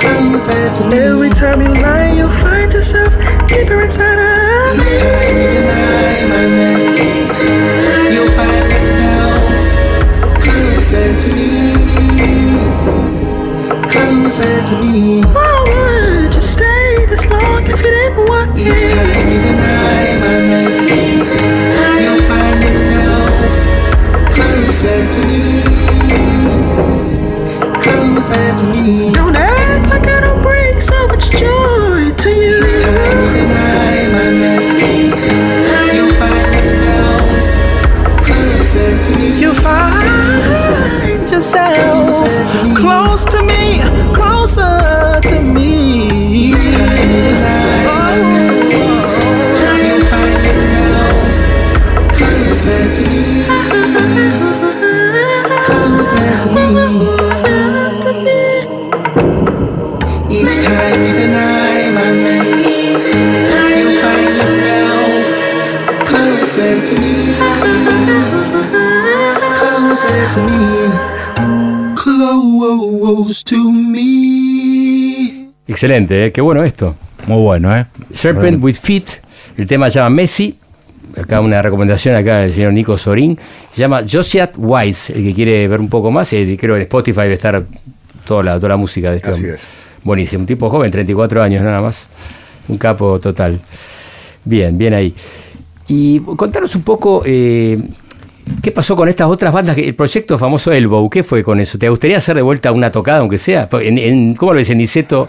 Closer 0.00 0.72
to 0.74 0.88
me. 0.88 0.96
Every 0.98 1.30
time 1.30 1.60
you 1.62 1.72
lie, 1.74 2.12
you'll 2.16 2.30
find 2.30 2.72
yourself 2.72 3.12
deeper 3.46 3.80
inside 3.80 4.18
of 4.18 4.78
me. 4.78 4.84
Each 4.84 4.98
time 4.98 5.36
you 5.38 5.48
deny 5.54 6.18
my 6.32 6.44
mercy, 6.58 7.10
you'll 8.12 8.32
find 8.38 8.68
yourself 8.74 9.40
closer 10.42 11.08
to 11.22 11.30
me. 11.36 11.50
Closer 13.90 14.56
to 14.66 14.74
me. 14.82 15.47
Closer 28.28 28.56
to 28.56 28.66
me. 28.72 29.10
Don't 29.14 29.34
act 29.34 29.88
like 29.88 30.06
I 30.06 30.20
don't 30.20 30.42
bring 30.42 30.78
so 30.82 31.06
much 31.06 31.30
joy 31.30 32.12
to 32.14 32.28
you. 32.28 32.60
You 32.60 32.68
deny 33.32 34.04
my 34.12 34.28
mercy, 34.36 35.16
you'll 35.96 36.12
find 36.20 36.52
yourself 36.60 37.24
closer 38.26 38.90
to 39.04 39.18
me. 39.18 39.40
You'll 39.40 39.54
find 39.54 41.30
yourself 41.30 42.76
close 42.76 43.24
to 43.24 43.42
me, 43.44 43.80
closer 44.12 44.37
Excelente, 75.78 76.26
¿eh? 76.26 76.32
qué 76.32 76.40
bueno 76.40 76.64
esto. 76.64 76.96
Muy 77.28 77.40
bueno, 77.40 77.76
¿eh? 77.76 77.86
Serpent 78.12 78.60
with 78.60 78.74
Feet, 78.74 79.04
el 79.56 79.64
tema 79.68 79.88
se 79.88 80.00
llama 80.00 80.10
Messi. 80.10 80.58
Acá 81.16 81.40
una 81.40 81.62
recomendación 81.62 82.16
acá 82.16 82.38
del 82.38 82.52
señor 82.52 82.72
Nico 82.72 82.98
Sorín. 82.98 83.38
Se 83.72 83.80
llama 83.82 84.02
Josiah 84.10 84.50
Wise, 84.56 85.12
el 85.16 85.22
que 85.22 85.34
quiere 85.34 85.68
ver 85.68 85.78
un 85.78 85.88
poco 85.88 86.10
más. 86.10 86.32
eh, 86.32 86.56
creo 86.60 86.74
que 86.74 86.78
en 86.80 86.82
Spotify 86.82 87.20
debe 87.22 87.34
estar 87.34 87.64
toda 88.26 88.42
la, 88.42 88.56
toda 88.56 88.70
la 88.70 88.76
música 88.76 89.12
de 89.12 89.18
este 89.18 89.30
Así 89.30 89.46
es. 89.46 89.68
Buenísimo, 90.02 90.40
un 90.40 90.46
tipo 90.48 90.68
joven, 90.68 90.90
34 90.90 91.40
años 91.44 91.62
nada 91.62 91.80
más. 91.80 92.08
Un 92.66 92.76
capo 92.76 93.20
total. 93.20 93.60
Bien, 94.44 94.76
bien 94.76 94.94
ahí. 94.94 95.14
Y 95.86 96.18
contanos 96.18 96.74
un 96.74 96.82
poco, 96.82 97.22
eh, 97.24 97.78
¿Qué 98.62 98.72
pasó 98.72 98.96
con 98.96 99.08
estas 99.08 99.28
otras 99.28 99.52
bandas? 99.52 99.78
El 99.78 99.94
proyecto 99.94 100.38
famoso 100.38 100.72
Elbow, 100.72 101.08
¿qué 101.08 101.22
fue 101.22 101.44
con 101.44 101.60
eso? 101.60 101.78
¿Te 101.78 101.88
gustaría 101.88 102.16
hacer 102.16 102.34
de 102.34 102.42
vuelta 102.42 102.72
una 102.72 102.90
tocada, 102.90 103.20
aunque 103.20 103.38
sea? 103.38 103.68
En, 103.80 103.96
en- 103.96 104.34
¿Cómo 104.34 104.52
lo 104.54 104.56
ves 104.58 104.70
en 104.70 104.78
Niceto? 104.78 105.28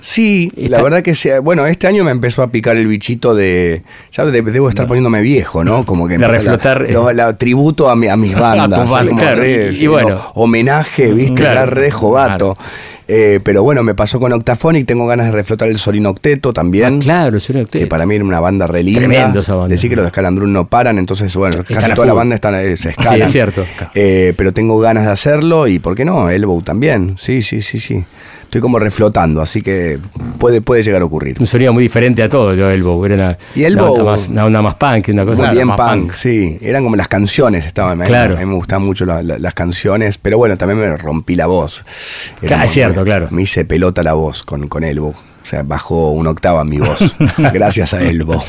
Sí, 0.00 0.52
Está- 0.56 0.76
la 0.76 0.82
verdad 0.82 1.02
que 1.02 1.14
sea, 1.14 1.40
bueno, 1.40 1.66
este 1.66 1.86
año 1.86 2.04
me 2.04 2.10
empezó 2.12 2.42
a 2.42 2.50
picar 2.50 2.76
el 2.76 2.86
bichito 2.86 3.34
de, 3.34 3.82
ya 4.12 4.24
de- 4.24 4.42
debo 4.42 4.68
estar 4.68 4.86
poniéndome 4.86 5.20
viejo, 5.22 5.64
¿no? 5.64 5.84
Como 5.84 6.06
que 6.06 6.16
De 6.18 6.24
empieza 6.24 6.44
la- 6.52 6.56
reflotar, 6.78 7.10
eh. 7.10 7.14
la 7.14 7.36
tributo 7.36 7.88
a, 7.90 7.96
mi- 7.96 8.08
a 8.08 8.16
mis 8.16 8.34
bandas, 8.38 8.88
como 8.90 9.16
claro, 9.16 9.40
re, 9.40 9.72
y- 9.72 9.86
bueno. 9.88 10.10
no, 10.10 10.22
homenaje, 10.34 11.12
viste, 11.12 11.34
Claro. 11.34 11.52
Era 11.62 11.66
re 11.66 11.90
jovato. 11.90 12.56
Eh, 13.10 13.40
pero 13.42 13.62
bueno, 13.62 13.82
me 13.82 13.94
pasó 13.94 14.20
con 14.20 14.30
Octaphonic, 14.34 14.86
tengo 14.86 15.06
ganas 15.06 15.26
de 15.26 15.32
reflotar 15.32 15.70
el 15.70 15.78
Solino 15.78 16.10
Octeto 16.10 16.52
también. 16.52 16.96
Ah, 16.96 17.02
claro, 17.04 17.40
señor 17.40 17.66
Que 17.66 17.86
para 17.86 18.04
mí 18.04 18.14
era 18.16 18.22
una 18.24 18.38
banda 18.38 18.66
re 18.66 18.82
linda. 18.82 19.00
Tremendo 19.00 19.40
esa 19.40 19.54
banda. 19.54 19.68
Decir 19.70 19.88
que 19.88 19.96
los 19.96 20.04
de 20.04 20.10
Scalandrún 20.10 20.52
no 20.52 20.68
paran, 20.68 20.98
entonces, 20.98 21.34
bueno, 21.34 21.64
casi 21.66 21.90
a 21.90 21.94
toda 21.94 22.06
la 22.06 22.12
banda 22.12 22.34
están, 22.34 22.54
se 22.76 22.90
escalan. 22.90 23.14
Sí, 23.16 23.22
es 23.22 23.32
cierto. 23.32 23.64
Eh, 23.94 24.34
pero 24.36 24.52
tengo 24.52 24.78
ganas 24.78 25.06
de 25.06 25.10
hacerlo 25.12 25.66
y, 25.68 25.78
¿por 25.78 25.94
qué 25.94 26.04
no? 26.04 26.28
Elbow 26.28 26.60
también. 26.60 27.16
Sí, 27.18 27.40
sí, 27.40 27.62
sí, 27.62 27.78
sí. 27.78 28.04
Estoy 28.48 28.62
como 28.62 28.78
reflotando, 28.78 29.42
así 29.42 29.60
que 29.60 29.98
puede, 30.38 30.62
puede 30.62 30.82
llegar 30.82 31.02
a 31.02 31.04
ocurrir. 31.04 31.36
Un 31.38 31.46
sonido 31.46 31.70
muy 31.74 31.82
diferente 31.82 32.22
a 32.22 32.30
todo, 32.30 32.54
yo, 32.54 32.70
Elbow. 32.70 33.04
Era 33.04 33.14
una, 33.14 33.38
Y 33.54 33.60
Elbow- 33.60 33.74
una, 33.82 33.90
onda 33.90 34.04
más, 34.04 34.28
una 34.28 34.44
onda 34.46 34.62
más 34.62 34.74
punk, 34.76 35.08
una 35.10 35.24
cosa. 35.26 35.36
Muy 35.36 35.42
Claro, 35.44 35.54
bien 35.54 35.66
más 35.66 35.76
punk, 35.76 35.90
punk. 36.04 36.12
sí. 36.12 36.58
Eran 36.62 36.82
como 36.82 36.96
las 36.96 37.08
canciones, 37.08 37.66
estaban. 37.66 38.00
a 38.00 38.04
mí- 38.04 38.08
Claro. 38.08 38.36
A 38.36 38.40
mí 38.40 38.46
me 38.46 38.54
gustaban 38.54 38.86
mucho 38.86 39.04
la- 39.04 39.22
la- 39.22 39.38
las 39.38 39.52
canciones, 39.52 40.16
pero 40.16 40.38
bueno, 40.38 40.56
también 40.56 40.80
me 40.80 40.96
rompí 40.96 41.34
la 41.34 41.44
voz. 41.46 41.84
Era 42.40 42.48
Claro, 42.48 42.64
es 42.64 42.70
cierto, 42.70 43.04
claro. 43.04 43.28
Me 43.30 43.42
hice 43.42 43.66
pelota 43.66 44.02
la 44.02 44.14
voz 44.14 44.42
con, 44.44 44.66
con 44.66 44.82
Elbow. 44.82 45.10
O 45.10 45.46
sea, 45.50 45.62
bajó 45.62 46.12
una 46.12 46.30
octava 46.30 46.64
mi 46.64 46.78
voz. 46.78 47.00
gracias 47.52 47.92
a 47.92 48.02
Elbow. 48.02 48.42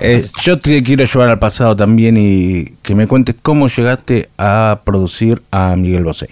Eh, 0.00 0.26
yo 0.42 0.58
te 0.58 0.82
quiero 0.82 1.04
llevar 1.04 1.28
al 1.28 1.38
pasado 1.38 1.76
también 1.76 2.16
y 2.18 2.64
que 2.80 2.94
me 2.94 3.06
cuentes 3.06 3.34
cómo 3.42 3.68
llegaste 3.68 4.30
a 4.38 4.80
producir 4.84 5.42
a 5.50 5.76
Miguel 5.76 6.04
Bosé. 6.04 6.30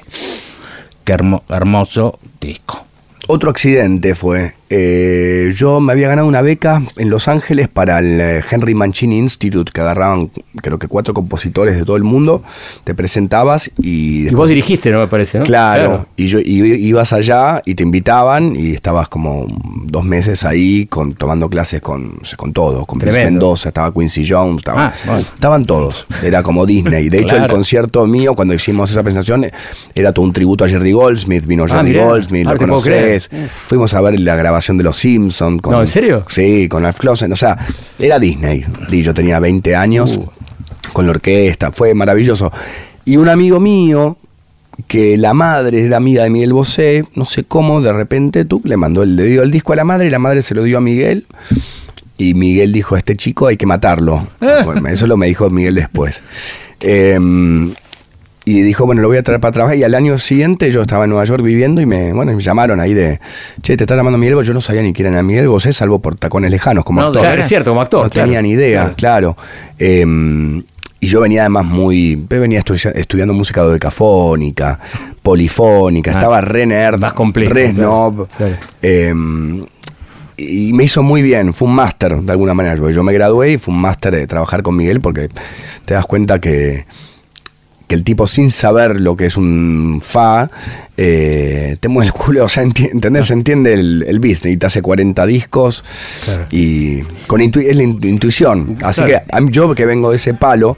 Qué 1.04 1.12
hermo- 1.14 1.42
hermoso 1.50 2.18
disco. 2.40 2.86
Otro 3.34 3.48
accidente 3.48 4.14
fue. 4.14 4.52
Eh, 4.74 5.52
yo 5.54 5.80
me 5.80 5.92
había 5.92 6.08
ganado 6.08 6.26
una 6.26 6.40
beca 6.40 6.82
en 6.96 7.10
Los 7.10 7.28
Ángeles 7.28 7.68
para 7.68 7.98
el 7.98 8.18
eh, 8.20 8.40
Henry 8.50 8.74
Mancini 8.74 9.18
Institute, 9.18 9.70
que 9.70 9.80
agarraban 9.82 10.30
creo 10.62 10.78
que 10.78 10.88
cuatro 10.88 11.12
compositores 11.12 11.76
de 11.76 11.84
todo 11.84 11.96
el 11.96 12.04
mundo. 12.04 12.42
Te 12.84 12.94
presentabas 12.94 13.70
y... 13.78 14.28
Y 14.28 14.30
vos 14.34 14.48
dirigiste, 14.48 14.90
¿no? 14.90 15.00
Me 15.00 15.08
parece, 15.08 15.38
¿no? 15.40 15.44
Claro, 15.44 16.06
y 16.16 16.26
yo 16.28 16.38
y 16.40 16.62
ibas 16.86 17.12
allá 17.12 17.60
y 17.66 17.74
te 17.74 17.82
invitaban 17.82 18.56
y 18.56 18.70
estabas 18.72 19.08
como 19.10 19.46
dos 19.84 20.04
meses 20.04 20.42
ahí 20.44 20.86
con, 20.86 21.12
tomando 21.12 21.50
clases 21.50 21.82
con, 21.82 22.14
con 22.38 22.54
todos, 22.54 22.86
con 22.86 22.98
Tremendo. 22.98 23.30
Mendoza, 23.30 23.68
estaba 23.68 23.92
Quincy 23.92 24.26
Jones, 24.26 24.58
estaba- 24.58 24.86
Ah, 24.86 24.92
bueno. 25.04 25.20
estaban 25.20 25.64
todos, 25.66 26.06
era 26.22 26.42
como 26.42 26.64
Disney. 26.64 27.10
De 27.10 27.18
hecho, 27.18 27.36
el 27.36 27.46
concierto 27.50 28.06
mío, 28.06 28.34
cuando 28.34 28.54
hicimos 28.54 28.90
esa 28.90 29.02
presentación, 29.02 29.46
era 29.94 30.12
todo 30.12 30.24
un 30.24 30.32
tributo 30.32 30.64
a 30.64 30.68
Jerry 30.68 30.92
Goldsmith, 30.92 31.44
vino 31.44 31.64
Ah, 31.68 31.82
Jerry. 31.84 31.92
Goldsmith, 31.98 32.46
Ah, 32.46 32.52
lo 32.52 32.58
conoces. 32.58 33.28
Fuimos 33.68 33.92
a 33.92 34.00
ver 34.00 34.18
la 34.18 34.34
grabación 34.36 34.61
de 34.66 34.84
Los 34.84 34.96
Simpsons. 34.96 35.60
No, 35.68 35.80
¿en 35.80 35.86
serio? 35.86 36.24
Sí, 36.28 36.68
con 36.68 36.84
Alf 36.86 36.98
Clausen, 36.98 37.32
o 37.32 37.36
sea, 37.36 37.58
era 37.98 38.18
Disney. 38.18 38.64
Y 38.90 39.02
yo 39.02 39.12
tenía 39.14 39.38
20 39.40 39.74
años 39.76 40.16
Uh. 40.16 40.30
con 40.92 41.06
la 41.06 41.10
orquesta, 41.12 41.70
fue 41.72 41.94
maravilloso. 41.94 42.52
Y 43.04 43.16
un 43.16 43.28
amigo 43.28 43.58
mío, 43.60 44.16
que 44.86 45.16
la 45.16 45.34
madre 45.34 45.82
era 45.82 45.96
amiga 45.98 46.22
de 46.24 46.30
Miguel 46.30 46.52
Bosé, 46.52 47.04
no 47.14 47.24
sé 47.26 47.44
cómo, 47.44 47.80
de 47.82 47.92
repente 47.92 48.44
tú 48.44 48.60
le 48.64 48.76
mandó, 48.76 49.02
el- 49.02 49.16
le 49.16 49.24
dio 49.26 49.42
el 49.42 49.50
disco 49.50 49.72
a 49.72 49.76
la 49.76 49.84
madre 49.84 50.06
y 50.06 50.10
la 50.10 50.18
madre 50.18 50.42
se 50.42 50.54
lo 50.54 50.62
dio 50.62 50.78
a 50.78 50.80
Miguel. 50.80 51.26
Y 52.18 52.34
Miguel 52.34 52.72
dijo, 52.72 52.94
a 52.94 52.98
este 52.98 53.16
chico 53.16 53.46
hay 53.48 53.56
que 53.56 53.66
matarlo. 53.66 54.26
Bueno, 54.64 54.86
eso 54.88 55.06
lo 55.06 55.16
me 55.16 55.26
dijo 55.26 55.48
Miguel 55.50 55.74
después. 55.74 56.22
Em, 56.80 57.74
y 58.44 58.60
dijo, 58.62 58.86
bueno, 58.86 59.02
lo 59.02 59.08
voy 59.08 59.18
a 59.18 59.22
traer 59.22 59.40
para 59.40 59.52
trabajar. 59.52 59.76
Y 59.76 59.84
al 59.84 59.94
año 59.94 60.18
siguiente 60.18 60.70
yo 60.70 60.82
estaba 60.82 61.04
en 61.04 61.10
Nueva 61.10 61.24
York 61.24 61.42
viviendo 61.42 61.80
y 61.80 61.86
me, 61.86 62.12
bueno, 62.12 62.32
me 62.32 62.40
llamaron 62.42 62.80
ahí 62.80 62.92
de, 62.94 63.20
che, 63.62 63.76
te 63.76 63.84
está 63.84 63.94
llamando 63.94 64.18
Miguel 64.18 64.34
Bosé. 64.34 64.48
Yo 64.48 64.54
no 64.54 64.60
sabía 64.60 64.82
ni 64.82 64.92
quién 64.92 65.08
era 65.12 65.22
Miguel 65.22 65.46
Bosé, 65.48 65.72
salvo 65.72 66.00
por 66.00 66.16
tacones 66.16 66.50
lejanos, 66.50 66.84
como 66.84 67.00
No, 67.00 67.06
actor. 67.08 67.22
Claro, 67.22 67.40
es 67.40 67.46
cierto, 67.48 67.70
como 67.70 67.80
actor. 67.82 68.04
No 68.04 68.10
claro. 68.10 68.26
tenía 68.26 68.42
ni 68.42 68.50
idea, 68.50 68.94
claro. 68.96 69.36
Eh, 69.78 70.04
y 71.00 71.06
yo 71.08 71.20
venía 71.20 71.40
además 71.42 71.66
muy. 71.66 72.14
venía 72.28 72.60
estu- 72.62 72.92
estudiando 72.94 73.34
música 73.34 73.60
dodecafónica, 73.62 74.78
polifónica, 75.22 76.10
Ah, 76.12 76.14
estaba 76.14 76.40
re 76.40 76.64
nerd, 76.66 76.98
más 77.00 77.12
complejo, 77.12 77.52
re 77.54 77.72
snob. 77.72 78.28
eh, 78.82 79.12
y 80.36 80.72
me 80.72 80.84
hizo 80.84 81.02
muy 81.02 81.22
bien, 81.22 81.54
fue 81.54 81.68
un 81.68 81.74
máster 81.74 82.16
de 82.20 82.32
alguna 82.32 82.54
manera. 82.54 82.74
Yo 82.90 83.02
me 83.02 83.12
gradué 83.12 83.52
y 83.52 83.58
fue 83.58 83.74
un 83.74 83.80
máster 83.80 84.14
de 84.14 84.26
trabajar 84.26 84.62
con 84.62 84.76
Miguel 84.76 85.00
porque 85.00 85.28
te 85.84 85.94
das 85.94 86.06
cuenta 86.06 86.40
que, 86.40 86.86
que 87.92 87.96
el 87.96 88.04
tipo 88.04 88.26
sin 88.26 88.48
saber 88.48 88.98
lo 88.98 89.16
que 89.16 89.26
es 89.26 89.36
un 89.36 90.00
fa, 90.02 90.50
eh, 90.96 91.76
te 91.78 91.88
mueve 91.88 92.06
el 92.06 92.12
culo, 92.14 92.44
o 92.46 92.48
sea, 92.48 92.62
enti- 92.64 92.88
¿entendés? 92.90 93.26
Se 93.26 93.34
entiende 93.34 93.74
el, 93.74 94.02
el 94.08 94.18
business 94.18 94.46
y 94.46 94.56
te 94.56 94.64
hace 94.66 94.80
40 94.80 95.26
discos 95.26 95.84
Claro. 96.24 96.44
y 96.50 97.02
con 97.26 97.42
intu- 97.42 97.62
es 97.62 97.76
la 97.76 97.82
intu- 97.82 98.08
intuición. 98.08 98.76
Así 98.82 99.02
Claro. 99.02 99.46
que 99.46 99.52
yo 99.52 99.74
que 99.74 99.84
vengo 99.84 100.08
de 100.10 100.16
ese 100.16 100.32
palo, 100.32 100.74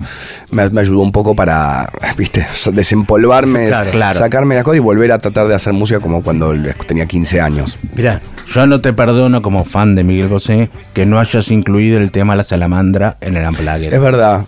me, 0.50 0.68
me 0.70 0.81
ayudó 0.81 1.00
un 1.03 1.12
poco 1.12 1.37
para, 1.37 1.88
viste, 2.16 2.44
desempolvarme, 2.72 3.68
Claro, 3.68 3.90
claro. 3.92 4.18
sacarme 4.18 4.57
la 4.57 4.64
cosa 4.64 4.77
y 4.77 4.81
volver 4.81 5.12
a 5.12 5.18
tratar 5.18 5.46
de 5.46 5.55
hacer 5.55 5.72
música 5.72 6.00
como 6.00 6.22
cuando 6.24 6.53
tenía 6.88 7.07
15 7.07 7.40
años. 7.40 7.79
Mirá, 7.94 8.20
Yo 8.53 8.66
no 8.66 8.81
te 8.81 8.92
perdono 8.92 9.40
como 9.40 9.64
fan 9.64 9.94
de 9.94 10.03
Miguel 10.03 10.27
Bosé 10.29 10.68
que 10.94 11.07
no 11.07 11.18
hayas 11.20 11.50
incluido 11.50 11.98
el 11.98 12.11
tema 12.11 12.35
La 12.37 12.42
Salamandra 12.44 13.16
en 13.20 13.37
el 13.37 13.46
Unplugged. 13.48 13.92
Es 13.94 14.00
verdad. 14.00 14.44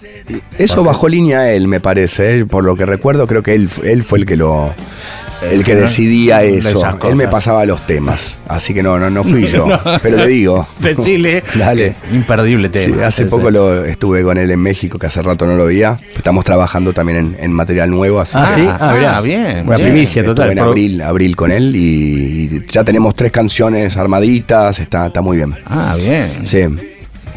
Eso 0.59 0.83
bajó 0.85 1.09
línea 1.09 1.38
a 1.40 1.52
él, 1.52 1.68
me 1.68 1.81
parece. 1.81 2.38
¿eh? 2.40 2.44
Por 2.57 2.64
lo 2.64 2.75
que 2.75 2.87
recuerdo, 2.87 3.27
creo 3.27 3.42
que 3.42 3.55
él, 3.55 3.69
él 3.85 4.03
fue 4.03 4.21
el 4.21 4.25
que 4.25 4.35
lo. 4.35 4.73
El 5.53 5.62
que 5.62 5.75
no- 5.75 5.83
decidía 5.83 6.38
de 6.38 6.57
eso. 6.57 6.83
Él 7.07 7.14
me 7.14 7.29
pasaba 7.29 7.66
los 7.66 7.85
temas. 7.87 8.38
Así 8.49 8.73
que 8.73 8.83
no, 8.83 8.99
no, 8.99 9.11
no 9.11 9.23
fui 9.25 9.47
yo. 9.53 9.66
No. 9.66 9.79
Pero 10.03 10.16
le 10.16 10.27
digo. 10.29 10.66
Decile. 10.81 11.45
Dale. 11.55 11.95
Imperdible 12.14 12.69
Sí, 12.69 12.73
tema. 12.73 13.07
hace 13.09 13.25
Ese. 13.25 13.31
poco 13.31 13.51
lo 13.51 13.85
estuve 13.85 14.23
con 14.23 14.38
él 14.38 14.51
en 14.51 14.59
México, 14.59 14.99
que 14.99 15.07
hace 15.07 15.21
rato 15.21 15.47
no 15.47 15.55
lo 15.55 15.66
veía. 15.66 15.99
Estamos 16.16 16.47
trabajando 16.47 16.95
también 16.95 17.19
en, 17.19 17.37
en 17.38 17.53
material 17.53 17.90
nuevo. 17.90 18.21
Así 18.21 18.38
Ah, 18.38 18.47
que 18.55 18.61
sí. 18.62 18.66
Ah, 18.66 18.95
mirá. 18.97 19.21
bien. 19.21 19.66
Una 19.66 19.77
bien. 19.77 19.90
primicia 19.90 20.21
estuve 20.23 20.35
total. 20.35 20.51
en 20.53 20.57
Pro- 20.57 20.69
abril, 20.69 21.03
abril 21.03 21.37
con 21.37 21.53
él 21.53 21.77
y, 21.77 21.81
y 22.57 22.64
ya 22.71 22.85
tenemos 22.85 23.14
tres 23.14 23.31
canciones 23.33 23.99
armaditas. 23.99 24.79
Está, 24.81 25.09
está 25.09 25.21
muy 25.21 25.37
bien. 25.37 25.55
Ah, 25.66 25.95
bien. 25.99 26.31
Sí. 26.47 26.61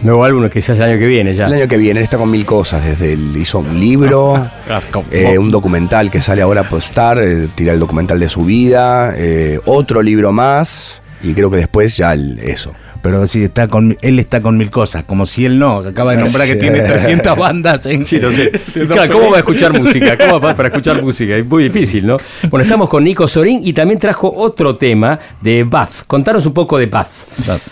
Nuevo 0.01 0.23
álbum 0.23 0.47
quizás 0.49 0.77
el 0.77 0.83
año 0.83 0.97
que 0.99 1.07
viene 1.07 1.33
ya. 1.35 1.47
El 1.47 1.53
año 1.53 1.67
que 1.67 1.77
viene 1.77 1.99
él 1.99 2.03
está 2.05 2.17
con 2.17 2.31
mil 2.31 2.45
cosas, 2.45 2.83
desde 2.85 3.13
el 3.13 3.35
hizo 3.35 3.59
un 3.59 3.77
libro, 3.79 4.35
Ah, 4.69 4.81
como- 4.91 5.05
eh, 5.12 5.38
un 5.38 5.51
documental 5.51 6.09
que 6.09 6.21
sale 6.21 6.41
ahora 6.41 6.62
a 6.62 6.69
postar, 6.69 7.19
eh, 7.21 7.49
tira 7.53 7.73
el 7.73 7.79
documental 7.79 8.19
de 8.19 8.29
su 8.29 8.45
vida, 8.45 9.13
eh, 9.17 9.59
otro 9.65 10.01
libro 10.01 10.31
más 10.31 11.01
y 11.21 11.33
creo 11.33 11.51
que 11.51 11.57
después 11.57 11.97
ya 11.97 12.13
el- 12.13 12.39
eso. 12.39 12.73
Pero 13.01 13.25
si 13.27 13.43
está 13.43 13.67
con, 13.67 13.97
él 14.01 14.19
está 14.19 14.41
con 14.41 14.57
mil 14.57 14.69
cosas, 14.69 15.03
como 15.05 15.25
si 15.25 15.45
él 15.45 15.57
no, 15.57 15.77
acaba 15.77 16.12
de 16.13 16.21
nombrar 16.21 16.47
que 16.47 16.55
tiene 16.55 16.81
300 16.81 17.38
bandas. 17.38 17.85
En, 17.85 18.05
Sí, 18.05 18.19
no 18.19 18.31
sé. 18.31 18.51
Claro, 18.88 19.13
¿cómo 19.13 19.31
va 19.31 19.38
a 19.38 19.39
escuchar 19.39 19.77
música? 19.77 20.17
¿Cómo 20.17 20.39
va 20.39 20.55
para 20.55 20.69
escuchar 20.69 21.01
música? 21.01 21.35
Es 21.35 21.45
muy 21.45 21.63
difícil, 21.63 22.05
¿no? 22.05 22.17
Bueno, 22.49 22.63
estamos 22.63 22.89
con 22.89 23.03
Nico 23.03 23.27
Sorín 23.27 23.62
y 23.63 23.73
también 23.73 23.99
trajo 23.99 24.31
otro 24.35 24.77
tema 24.77 25.19
de 25.41 25.63
Bath. 25.63 26.05
Contanos 26.07 26.45
un 26.45 26.53
poco 26.53 26.77
de 26.77 26.88
Bath. 26.88 27.09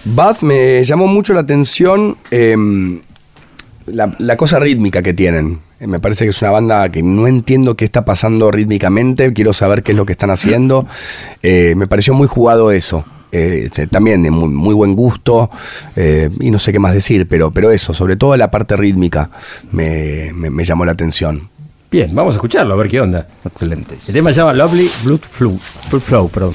Bath 0.05 0.41
me 0.41 0.83
llamó 0.83 1.07
mucho 1.07 1.33
la 1.33 1.41
atención 1.41 2.17
em, 2.31 3.01
la, 3.87 4.15
la 4.19 4.37
cosa 4.37 4.59
rítmica 4.59 5.01
que 5.01 5.13
tienen. 5.13 5.59
Eh, 5.79 5.87
Me 5.87 5.99
parece 5.99 6.25
que 6.25 6.29
es 6.29 6.41
una 6.41 6.51
banda 6.51 6.89
que 6.89 7.03
no 7.03 7.27
entiendo 7.27 7.75
qué 7.75 7.85
está 7.85 8.05
pasando 8.05 8.51
rítmicamente, 8.51 9.33
quiero 9.33 9.53
saber 9.53 9.83
qué 9.83 9.91
es 9.91 9.97
lo 9.97 10.05
que 10.05 10.13
están 10.13 10.29
haciendo. 10.29 10.85
Eh, 11.43 11.73
me 11.75 11.87
pareció 11.87 12.13
muy 12.13 12.27
jugado 12.27 12.71
eso. 12.71 13.05
Eh, 13.31 13.63
este, 13.65 13.87
también 13.87 14.23
de 14.23 14.31
muy, 14.31 14.47
muy 14.49 14.73
buen 14.73 14.95
gusto 14.95 15.49
eh, 15.95 16.29
y 16.39 16.49
no 16.49 16.59
sé 16.59 16.71
qué 16.71 16.79
más 16.79 16.93
decir, 16.93 17.27
pero, 17.27 17.51
pero 17.51 17.71
eso, 17.71 17.93
sobre 17.93 18.15
todo 18.15 18.35
la 18.37 18.49
parte 18.49 18.77
rítmica 18.77 19.29
me, 19.71 20.31
me- 20.33 20.49
me 20.49 20.63
llamó 20.63 20.85
la 20.85 20.93
atención. 20.93 21.49
Bien, 21.91 22.13
vamos 22.15 22.35
a 22.35 22.37
escucharlo, 22.37 22.73
a 22.73 22.77
ver 22.77 22.87
qué 22.89 22.99
onda. 23.01 23.27
Excelente. 23.45 23.97
El 24.07 24.13
tema 24.13 24.31
se 24.31 24.37
llama 24.41 24.53
Lovely 24.53 24.89
Blood 25.03 25.19
Flow. 25.29 25.59
Blood 25.89 26.01
Flow, 26.01 26.29
perdón. 26.29 26.53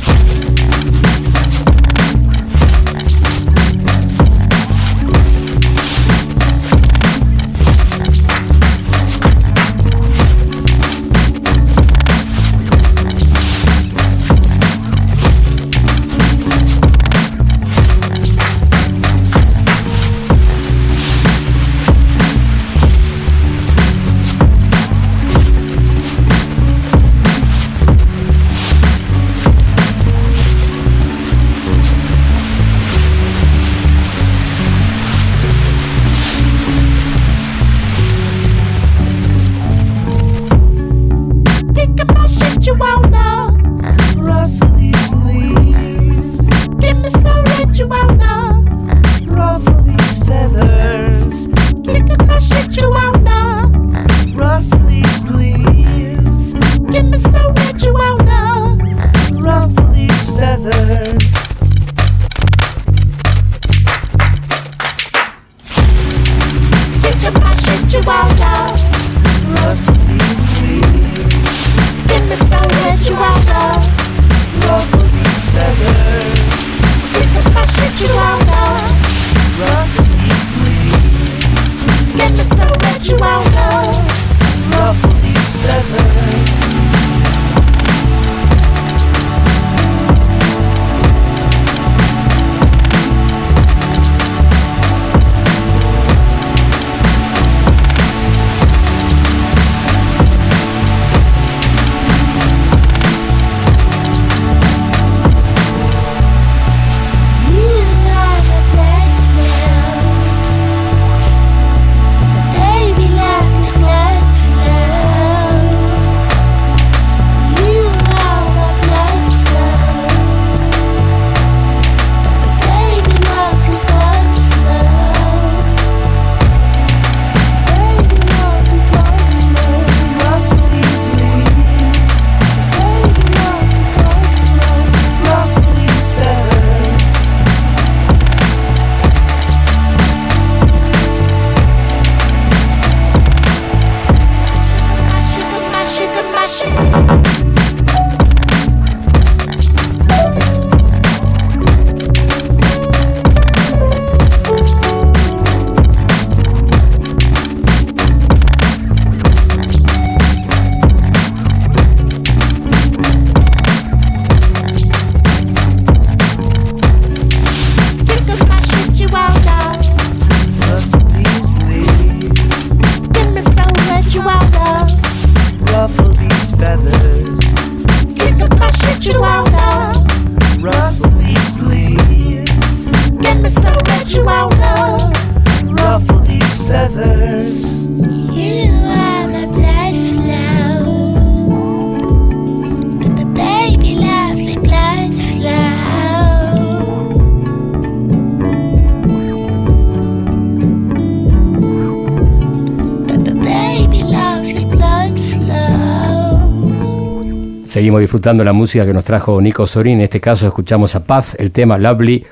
Seguimos 207.72 208.02
disfrutando 208.02 208.44
la 208.44 208.52
música 208.52 208.84
que 208.84 208.92
nos 208.92 209.02
trajo 209.02 209.40
Nico 209.40 209.66
Sorin. 209.66 209.94
En 209.96 210.02
este 210.02 210.20
caso 210.20 210.46
escuchamos 210.46 210.94
a 210.94 211.02
Paz, 211.04 211.34
el 211.38 211.50
tema 211.52 211.78
Lovely 211.78 212.22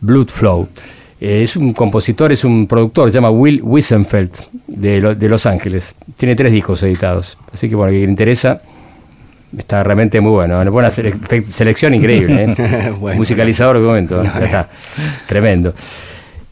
Blood 0.00 0.28
Flow. 0.28 0.68
Eh, 1.20 1.42
es 1.42 1.56
un 1.56 1.72
compositor, 1.72 2.30
es 2.30 2.44
un 2.44 2.68
productor, 2.68 3.10
se 3.10 3.16
llama 3.16 3.30
Will 3.30 3.60
Wiesenfeld, 3.60 4.30
de, 4.68 5.00
Lo- 5.00 5.16
de 5.16 5.28
Los 5.28 5.46
Ángeles. 5.46 5.96
Tiene 6.16 6.36
tres 6.36 6.52
discos 6.52 6.80
editados. 6.84 7.36
Así 7.52 7.68
que, 7.68 7.74
bueno, 7.74 7.90
que 7.90 7.98
le 7.98 8.04
interesa, 8.04 8.62
está 9.58 9.82
realmente 9.82 10.20
muy 10.20 10.30
bueno. 10.30 10.60
Una 10.60 10.70
buena 10.70 10.90
sele- 10.90 11.44
selección 11.48 11.92
increíble. 11.92 12.44
¿eh? 12.56 12.92
Bueno, 13.00 13.16
Musicalizador 13.18 13.78
de 13.80 13.82
momento. 13.82 14.22
¿eh? 14.22 14.30
Ya 14.32 14.44
está. 14.44 14.68
Tremendo. 15.26 15.74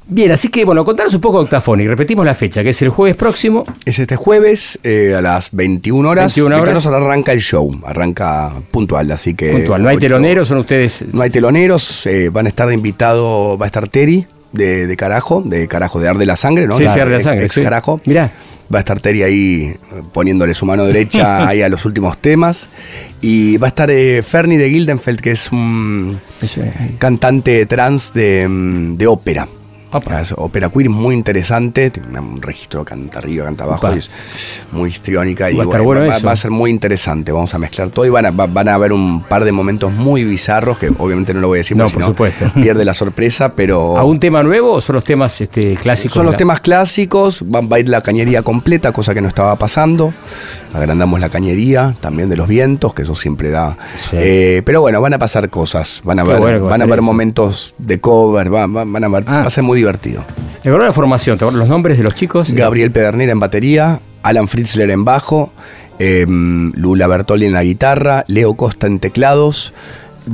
Bien, 0.06 0.32
así 0.32 0.48
que, 0.48 0.64
bueno, 0.64 0.84
contanos 0.84 1.14
un 1.14 1.20
poco 1.20 1.38
de 1.38 1.44
Octafonic. 1.44 1.86
Repetimos 1.88 2.26
la 2.26 2.34
fecha, 2.34 2.62
que 2.62 2.70
es 2.70 2.82
el 2.82 2.88
jueves 2.88 3.16
próximo. 3.16 3.62
Es 3.84 3.98
este 3.98 4.16
jueves 4.16 4.78
eh, 4.82 5.14
a 5.16 5.20
las 5.20 5.50
21 5.52 6.08
horas. 6.08 6.34
21 6.34 6.56
horas. 6.56 6.74
21 6.74 6.96
horas 6.96 7.02
arranca 7.02 7.32
el 7.32 7.40
show, 7.40 7.70
arranca 7.84 8.52
puntual, 8.70 9.10
así 9.12 9.34
que... 9.34 9.52
puntual. 9.52 9.82
No 9.82 9.88
hay 9.88 9.98
teloneros, 9.98 10.48
son 10.48 10.58
ustedes. 10.58 11.04
No 11.12 11.22
hay 11.22 11.30
teloneros, 11.30 12.06
eh, 12.06 12.30
van 12.30 12.46
a 12.46 12.48
estar 12.48 12.68
de 12.68 12.74
invitado, 12.74 13.56
va 13.56 13.66
a 13.66 13.68
estar 13.68 13.88
Terry 13.88 14.26
de, 14.52 14.86
de 14.86 14.96
Carajo, 14.96 15.42
de 15.44 15.68
Carajo 15.68 16.00
de 16.00 16.08
Arde 16.08 16.26
la 16.26 16.36
Sangre, 16.36 16.66
¿no? 16.66 16.76
Sí, 16.76 16.86
sí, 16.88 17.00
Arde 17.00 17.18
la 17.18 17.22
Sangre, 17.22 17.44
ex 17.44 17.54
sí. 17.54 17.62
Carajo. 17.62 18.00
Mirá. 18.04 18.32
Va 18.72 18.78
a 18.78 18.80
estar 18.80 19.00
Terry 19.00 19.22
ahí 19.22 19.62
eh, 19.64 19.78
poniéndole 20.12 20.54
su 20.54 20.66
mano 20.66 20.84
derecha 20.84 21.46
ahí 21.48 21.62
a 21.62 21.68
los 21.68 21.84
últimos 21.84 22.18
temas. 22.18 22.68
Y 23.20 23.56
va 23.58 23.66
a 23.66 23.68
estar 23.68 23.90
eh, 23.90 24.22
Fernie 24.22 24.58
de 24.58 24.68
Gildenfeld, 24.68 25.20
que 25.20 25.30
es 25.32 25.52
un 25.52 26.18
cantante 26.98 27.66
trans 27.66 28.12
de, 28.14 28.48
mm, 28.48 28.96
de 28.96 29.06
ópera. 29.06 29.46
Es 30.20 30.34
ópera 30.36 30.68
queer 30.70 30.88
muy 30.88 31.14
interesante, 31.14 31.90
tiene 31.90 32.18
un 32.18 32.40
registro 32.40 32.84
canta 32.84 33.18
arriba, 33.18 33.44
canta 33.44 33.64
abajo, 33.64 33.86
Opa. 33.88 33.96
y 33.96 33.98
es 33.98 34.10
muy 34.72 34.88
histriónica 34.88 35.50
y 35.50 35.54
Va 35.56 35.62
a 35.62 35.64
estar 35.64 35.82
bueno 35.82 36.00
va, 36.06 36.18
va 36.18 36.32
a 36.32 36.36
ser 36.36 36.50
muy 36.50 36.70
interesante. 36.70 37.30
Vamos 37.32 37.52
a 37.54 37.58
mezclar 37.58 37.90
todo 37.90 38.06
y 38.06 38.08
van 38.10 38.26
a, 38.26 38.30
va- 38.30 38.46
van 38.46 38.68
a 38.68 38.74
haber 38.74 38.92
un 38.92 39.22
par 39.22 39.44
de 39.44 39.52
momentos 39.52 39.92
muy 39.92 40.24
bizarros 40.24 40.78
que 40.78 40.90
obviamente 40.98 41.34
no 41.34 41.40
lo 41.40 41.48
voy 41.48 41.58
a 41.58 41.60
decir 41.60 41.76
No, 41.76 41.84
porque 41.84 41.98
por 41.98 42.04
supuesto. 42.06 42.46
pierde 42.54 42.84
la 42.84 42.94
sorpresa, 42.94 43.52
pero 43.54 43.98
¿A 43.98 44.04
un 44.04 44.18
tema 44.18 44.42
nuevo 44.42 44.72
o 44.72 44.80
son 44.80 44.94
los 44.96 45.04
temas 45.04 45.40
este, 45.40 45.74
clásicos? 45.74 46.14
son 46.14 46.24
los 46.26 46.32
la- 46.34 46.38
temas 46.38 46.60
clásicos, 46.60 47.42
va, 47.44 47.60
va 47.60 47.76
a 47.76 47.80
ir 47.80 47.88
la 47.88 48.00
cañería 48.00 48.42
completa, 48.42 48.92
cosa 48.92 49.12
que 49.14 49.20
no 49.20 49.28
estaba 49.28 49.56
pasando. 49.56 50.12
Agrandamos 50.72 51.20
la 51.20 51.28
cañería 51.28 51.94
también 52.00 52.30
de 52.30 52.36
los 52.36 52.48
vientos, 52.48 52.94
que 52.94 53.02
eso 53.02 53.14
siempre 53.14 53.50
da. 53.50 53.76
Sí. 53.96 54.16
Eh, 54.18 54.62
pero 54.64 54.80
bueno, 54.80 55.00
van 55.02 55.12
a 55.12 55.18
pasar 55.18 55.50
cosas, 55.50 56.00
van 56.04 56.18
a 56.20 56.24
Qué 56.24 56.30
bueno 56.34 56.64
van 56.64 56.80
eso. 56.82 57.02
momentos 57.02 57.74
de 57.78 58.00
cover, 58.00 58.52
va, 58.52 58.66
va- 58.66 58.84
van 58.84 59.04
a 59.04 59.08
ver, 59.08 59.24
Ah. 59.26 59.40
va 59.42 59.46
a 59.46 59.50
ser 59.50 59.64
muy 59.64 59.81
divertido. 59.82 60.24
Acuerdo 60.60 60.80
de 60.80 60.86
la 60.86 60.92
formación, 60.92 61.38
¿te 61.38 61.44
los 61.50 61.68
nombres 61.68 61.98
de 61.98 62.04
los 62.04 62.14
chicos? 62.14 62.52
Gabriel 62.52 62.90
Pedernera 62.92 63.32
en 63.32 63.40
batería, 63.40 64.00
Alan 64.22 64.46
Fritzler 64.48 64.90
en 64.90 65.04
bajo, 65.04 65.52
eh, 65.98 66.24
Lula 66.28 67.06
Bertoli 67.06 67.46
en 67.46 67.52
la 67.52 67.62
guitarra, 67.64 68.24
Leo 68.28 68.54
Costa 68.54 68.86
en 68.86 68.98
teclados. 69.00 69.74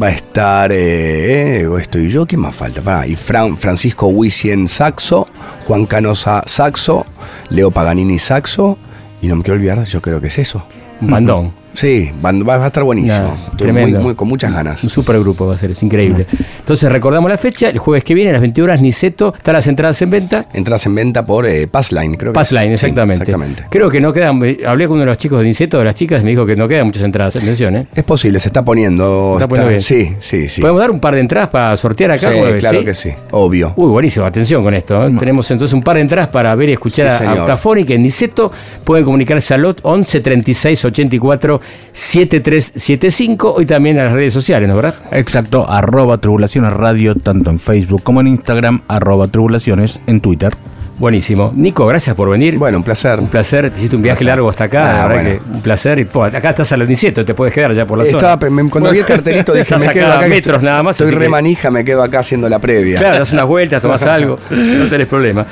Va 0.01 0.09
a 0.09 0.11
estar, 0.11 0.71
eh, 0.71 1.63
eh, 1.63 1.69
estoy 1.81 2.11
yo, 2.11 2.27
¿quién 2.27 2.43
más 2.43 2.55
falta? 2.55 2.83
Pará, 2.83 3.07
y 3.07 3.17
Fran- 3.17 3.57
Francisco 3.57 4.09
Huisi 4.09 4.51
en 4.51 4.69
saxo, 4.69 5.29
Juan 5.67 5.87
Canosa 5.87 6.43
saxo, 6.45 7.07
Leo 7.49 7.71
Paganini 7.71 8.19
saxo, 8.19 8.77
y 9.23 9.29
no 9.29 9.37
me 9.37 9.43
quiero 9.43 9.55
olvidar, 9.57 9.83
yo 9.85 10.03
creo 10.03 10.21
que 10.21 10.27
es 10.27 10.39
eso. 10.39 10.63
Bandón. 11.01 11.53
Sí, 11.79 12.11
van- 12.21 12.43
va, 12.47 12.57
a 12.57 12.67
estar 12.67 12.83
buenísimo. 12.83 13.15
Nah, 13.23 13.29
muy, 13.49 13.57
tremendo. 13.57 14.01
muy- 14.01 14.15
con 14.17 14.27
muchas 14.27 14.53
ganas. 14.53 14.83
Un 14.83 14.91
super 14.91 15.19
grupo 15.21 15.47
va 15.47 15.55
a 15.55 15.57
ser, 15.57 15.71
es 15.71 15.83
increíble. 15.85 16.27
Entonces 16.59 16.91
recordamos 16.91 17.31
la 17.31 17.39
fecha, 17.39 17.69
el 17.69 17.79
jueves 17.79 18.03
que 18.03 18.15
viene 18.15 18.31
a 18.31 18.33
las 18.33 18.41
20 18.41 18.63
horas, 18.63 18.81
Niceto, 18.81 19.33
están 19.37 19.55
las 19.55 19.67
entradas 19.69 20.03
en 20.03 20.11
venta. 20.11 20.47
Entras 20.53 20.85
en 20.87 20.95
venta 20.97 21.25
por 21.25 21.47
eh, 21.47 21.69
Passline, 21.69 22.17
creo 22.17 22.33
que 22.33 22.35
Passline, 22.35 22.73
es. 22.73 22.81
Sí, 22.81 22.87
exactamente. 22.87 23.23
exactamente. 23.23 23.65
Creo 23.71 23.89
que 23.91 24.01
no 24.01 24.13
quedan, 24.13 24.43
eh, 24.45 24.59
hablé 24.67 24.87
con 24.89 24.95
uno 24.95 25.03
de 25.03 25.07
los 25.07 25.19
chicos 25.19 25.39
de 25.39 25.45
Niceto, 25.47 25.79
de 25.79 25.85
las 25.85 25.95
chicas, 25.95 26.25
me 26.25 26.31
dijo 26.31 26.45
que 26.45 26.57
no 26.57 26.67
quedan 26.67 26.87
muchas 26.87 27.03
entradas, 27.05 27.37
atención, 27.37 27.77
¿eh? 27.77 27.87
Es 27.95 28.03
posible, 28.03 28.41
se 28.41 28.49
está 28.49 28.65
poniendo. 28.65 29.35
Se 29.39 29.45
está 29.45 29.49
poniendo 29.49 29.69
bien. 29.71 29.81
Sí, 29.83 30.17
sí, 30.19 30.49
sí. 30.49 30.61
¿Podemos 30.61 30.81
dar 30.81 30.91
un 30.91 30.99
par 30.99 31.15
de 31.15 31.21
entradas 31.21 31.49
para 31.49 31.77
sortear 31.77 32.11
acá? 32.11 32.31
Sí, 32.33 32.39
jueves, 32.39 32.61
claro 32.61 32.85
que 32.85 32.95
sí, 32.95 33.11
obvio. 33.31 33.73
Uy, 33.77 33.89
buenísimo, 33.91 34.27
atención 34.27 34.65
con 34.65 34.75
esto. 34.75 35.07
¿eh? 35.07 35.15
Tenemos 35.17 35.49
entonces 35.53 35.73
un 35.75 35.83
par 35.83 35.95
de 35.95 36.03
entradas 36.03 36.29
para 36.29 36.53
ver 36.57 36.71
y 36.71 36.73
escuchar 36.73 37.19
Sí, 37.19 37.25
a-. 37.25 37.35
Octafónica 37.35 37.95
en 37.95 38.03
Niceto. 38.03 38.51
Pueden 38.83 39.05
comunicarse 39.05 39.55
al 39.55 39.63
lot 39.63 39.79
11 39.83 40.21
36 40.21 40.85
84 40.87 41.61
7375 41.93 43.55
hoy 43.55 43.67
también 43.67 43.99
a 43.99 44.05
las 44.05 44.13
redes 44.13 44.33
sociales, 44.33 44.69
¿no 44.69 44.77
verdad? 44.77 44.95
Exacto, 45.11 45.69
arroba 45.69 46.19
tribulaciones 46.19 46.73
radio, 46.73 47.15
tanto 47.15 47.51
en 47.51 47.59
Facebook 47.59 48.03
como 48.03 48.21
en 48.21 48.29
Instagram, 48.29 48.83
arroba 48.89 49.29
tribulaciones 49.29 50.01
en 50.07 50.21
Twitter. 50.21 50.55
Buenísimo. 50.99 51.53
Nico, 51.55 51.87
gracias 51.87 52.17
por 52.17 52.29
venir. 52.29 52.59
Bueno, 52.59 52.79
un 52.79 52.83
placer. 52.83 53.21
Un 53.21 53.29
placer, 53.29 53.71
te 53.71 53.79
hiciste 53.79 53.95
un 53.95 54.03
viaje 54.03 54.25
largo 54.25 54.49
hasta 54.51 54.65
acá, 54.65 54.83
Ah, 54.83 54.87
la 55.03 55.07
verdad 55.07 55.23
bueno. 55.33 55.45
que 55.45 55.57
un 55.57 55.63
placer. 55.63 55.99
Y, 56.01 56.05
po, 56.07 56.25
acá 56.25 56.51
estás 56.51 56.73
al 56.73 56.89
Niceto, 56.89 57.25
te 57.25 57.35
puedes 57.35 57.55
quedar 57.55 57.73
ya 57.73 57.87
por 57.87 57.99
la 57.99 58.05
Estaba, 58.05 58.37
zona. 58.37 58.51
me- 58.51 58.69
cuando 58.69 58.91
vi 58.91 58.99
el 58.99 59.05
cartelito 59.07 59.53
dije, 59.53 59.63
Estás 59.63 59.87
me 59.87 59.93
quedo 59.93 60.07
acá 60.13 60.25
a 60.25 60.29
metros 60.29 60.57
estoy- 60.57 60.67
nada 60.69 60.83
más. 60.83 60.97
Estoy 60.97 61.07
así 61.09 61.15
re 61.17 61.23
que- 61.27 61.29
manija, 61.29 61.71
me 61.71 61.85
quedo 61.85 62.03
acá 62.03 62.19
haciendo 62.19 62.49
la 62.49 62.59
previa. 62.59 62.99
Claro, 62.99 63.21
das 63.21 63.33
unas 63.33 63.47
vueltas, 63.47 63.81
tomás 63.81 64.03
algo, 64.07 64.39
no 64.51 64.87
tenés 64.89 65.07
problema. 65.07 65.47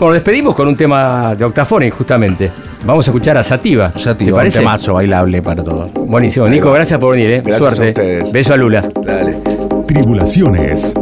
Bueno, 0.00 0.14
despedimos 0.14 0.54
con 0.56 0.66
un 0.66 0.76
tema 0.76 1.32
de 1.36 1.44
Octafónica, 1.44 1.94
justamente. 1.96 2.50
Vamos 2.84 3.06
a 3.06 3.10
escuchar 3.12 3.36
a 3.38 3.44
Sativa. 3.44 3.92
Ya 3.94 4.16
¿Te 4.16 4.24
un 4.24 4.32
parece? 4.32 4.58
temazo 4.58 4.94
bailable 4.94 5.42
para 5.42 5.62
todos. 5.62 5.90
Buenísimo. 5.94 6.48
Nico, 6.48 6.72
gracias 6.72 6.98
por 6.98 7.14
venir, 7.14 7.30
¿eh? 7.30 7.42
Gracias 7.44 7.58
Suerte. 7.58 7.84
a 7.84 7.88
ustedes. 7.90 8.32
Beso 8.32 8.52
a 8.54 8.56
Lula. 8.56 8.88
Dale. 9.04 9.38
Tribulaciones. 9.86 10.94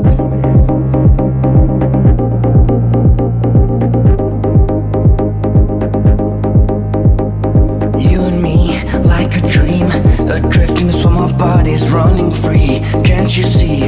Bodies 11.76 11.90
running 11.90 12.32
free. 12.32 12.80
Can't 13.02 13.36
you 13.36 13.42
see 13.42 13.80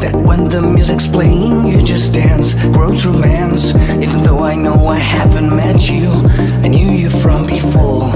that 0.00 0.14
when 0.14 0.48
the 0.48 0.62
music's 0.62 1.08
playing, 1.08 1.68
you 1.68 1.80
just 1.80 2.12
dance, 2.12 2.54
grows 2.68 3.06
romance? 3.06 3.74
Even 4.02 4.22
though 4.22 4.40
I 4.40 4.54
know 4.54 4.86
I 4.86 4.98
haven't 4.98 5.54
met 5.54 5.88
you, 5.88 6.08
I 6.64 6.68
knew 6.68 6.90
you 6.92 7.10
from 7.10 7.46
before. 7.46 8.10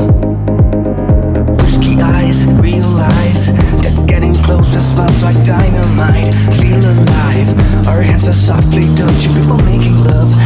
Whiskey 1.61 2.01
eyes, 2.01 2.45
realize 2.59 3.47
that 3.83 4.05
getting 4.07 4.35
closer 4.35 4.81
smells 4.81 5.23
like 5.23 5.39
dynamite. 5.45 6.35
Feel 6.59 6.81
alive, 6.81 7.87
our 7.87 8.03
hands 8.03 8.27
are 8.29 8.41
softly 8.49 8.93
touching 8.95 9.35
before 9.35 9.63
making 9.65 9.99
love. 10.03 10.40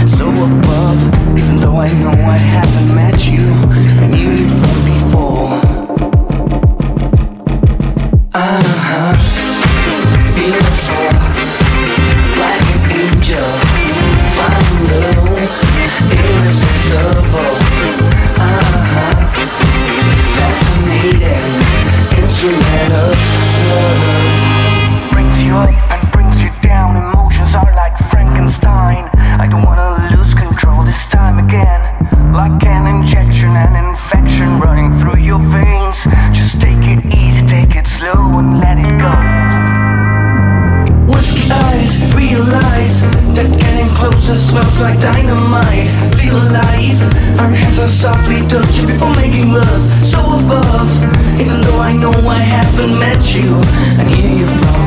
And 53.72 54.09
hear 54.09 54.31
you 54.31 54.46
from 54.46 54.84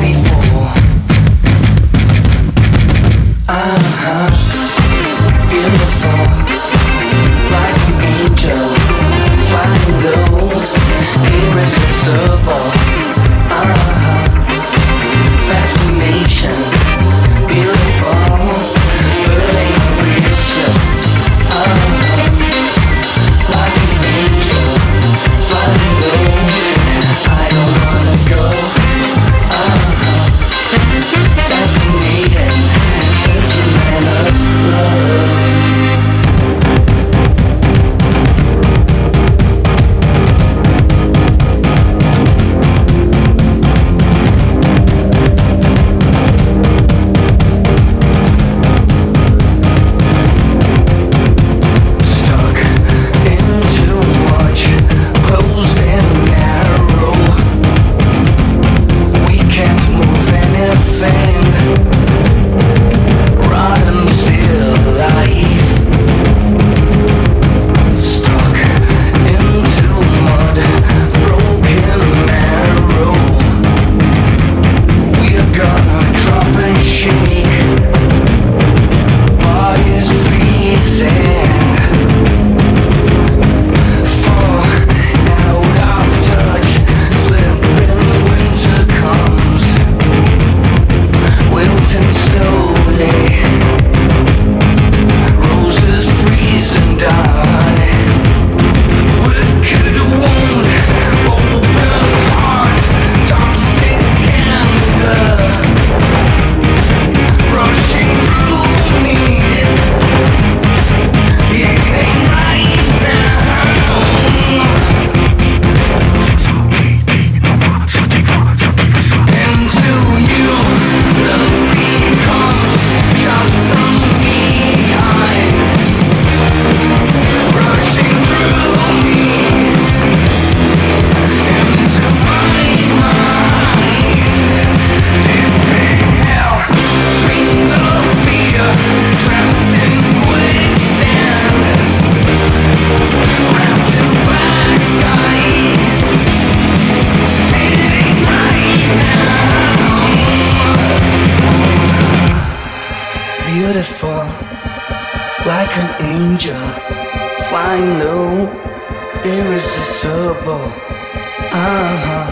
Uh 161.52 161.96
huh. 162.06 162.26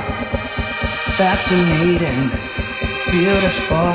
Fascinating, 1.13 2.31
beautiful. 3.11 3.95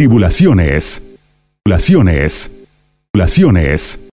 Tribulaciones. 0.00 1.58
Tribulaciones. 1.62 3.04
Tribulaciones. 3.12 4.06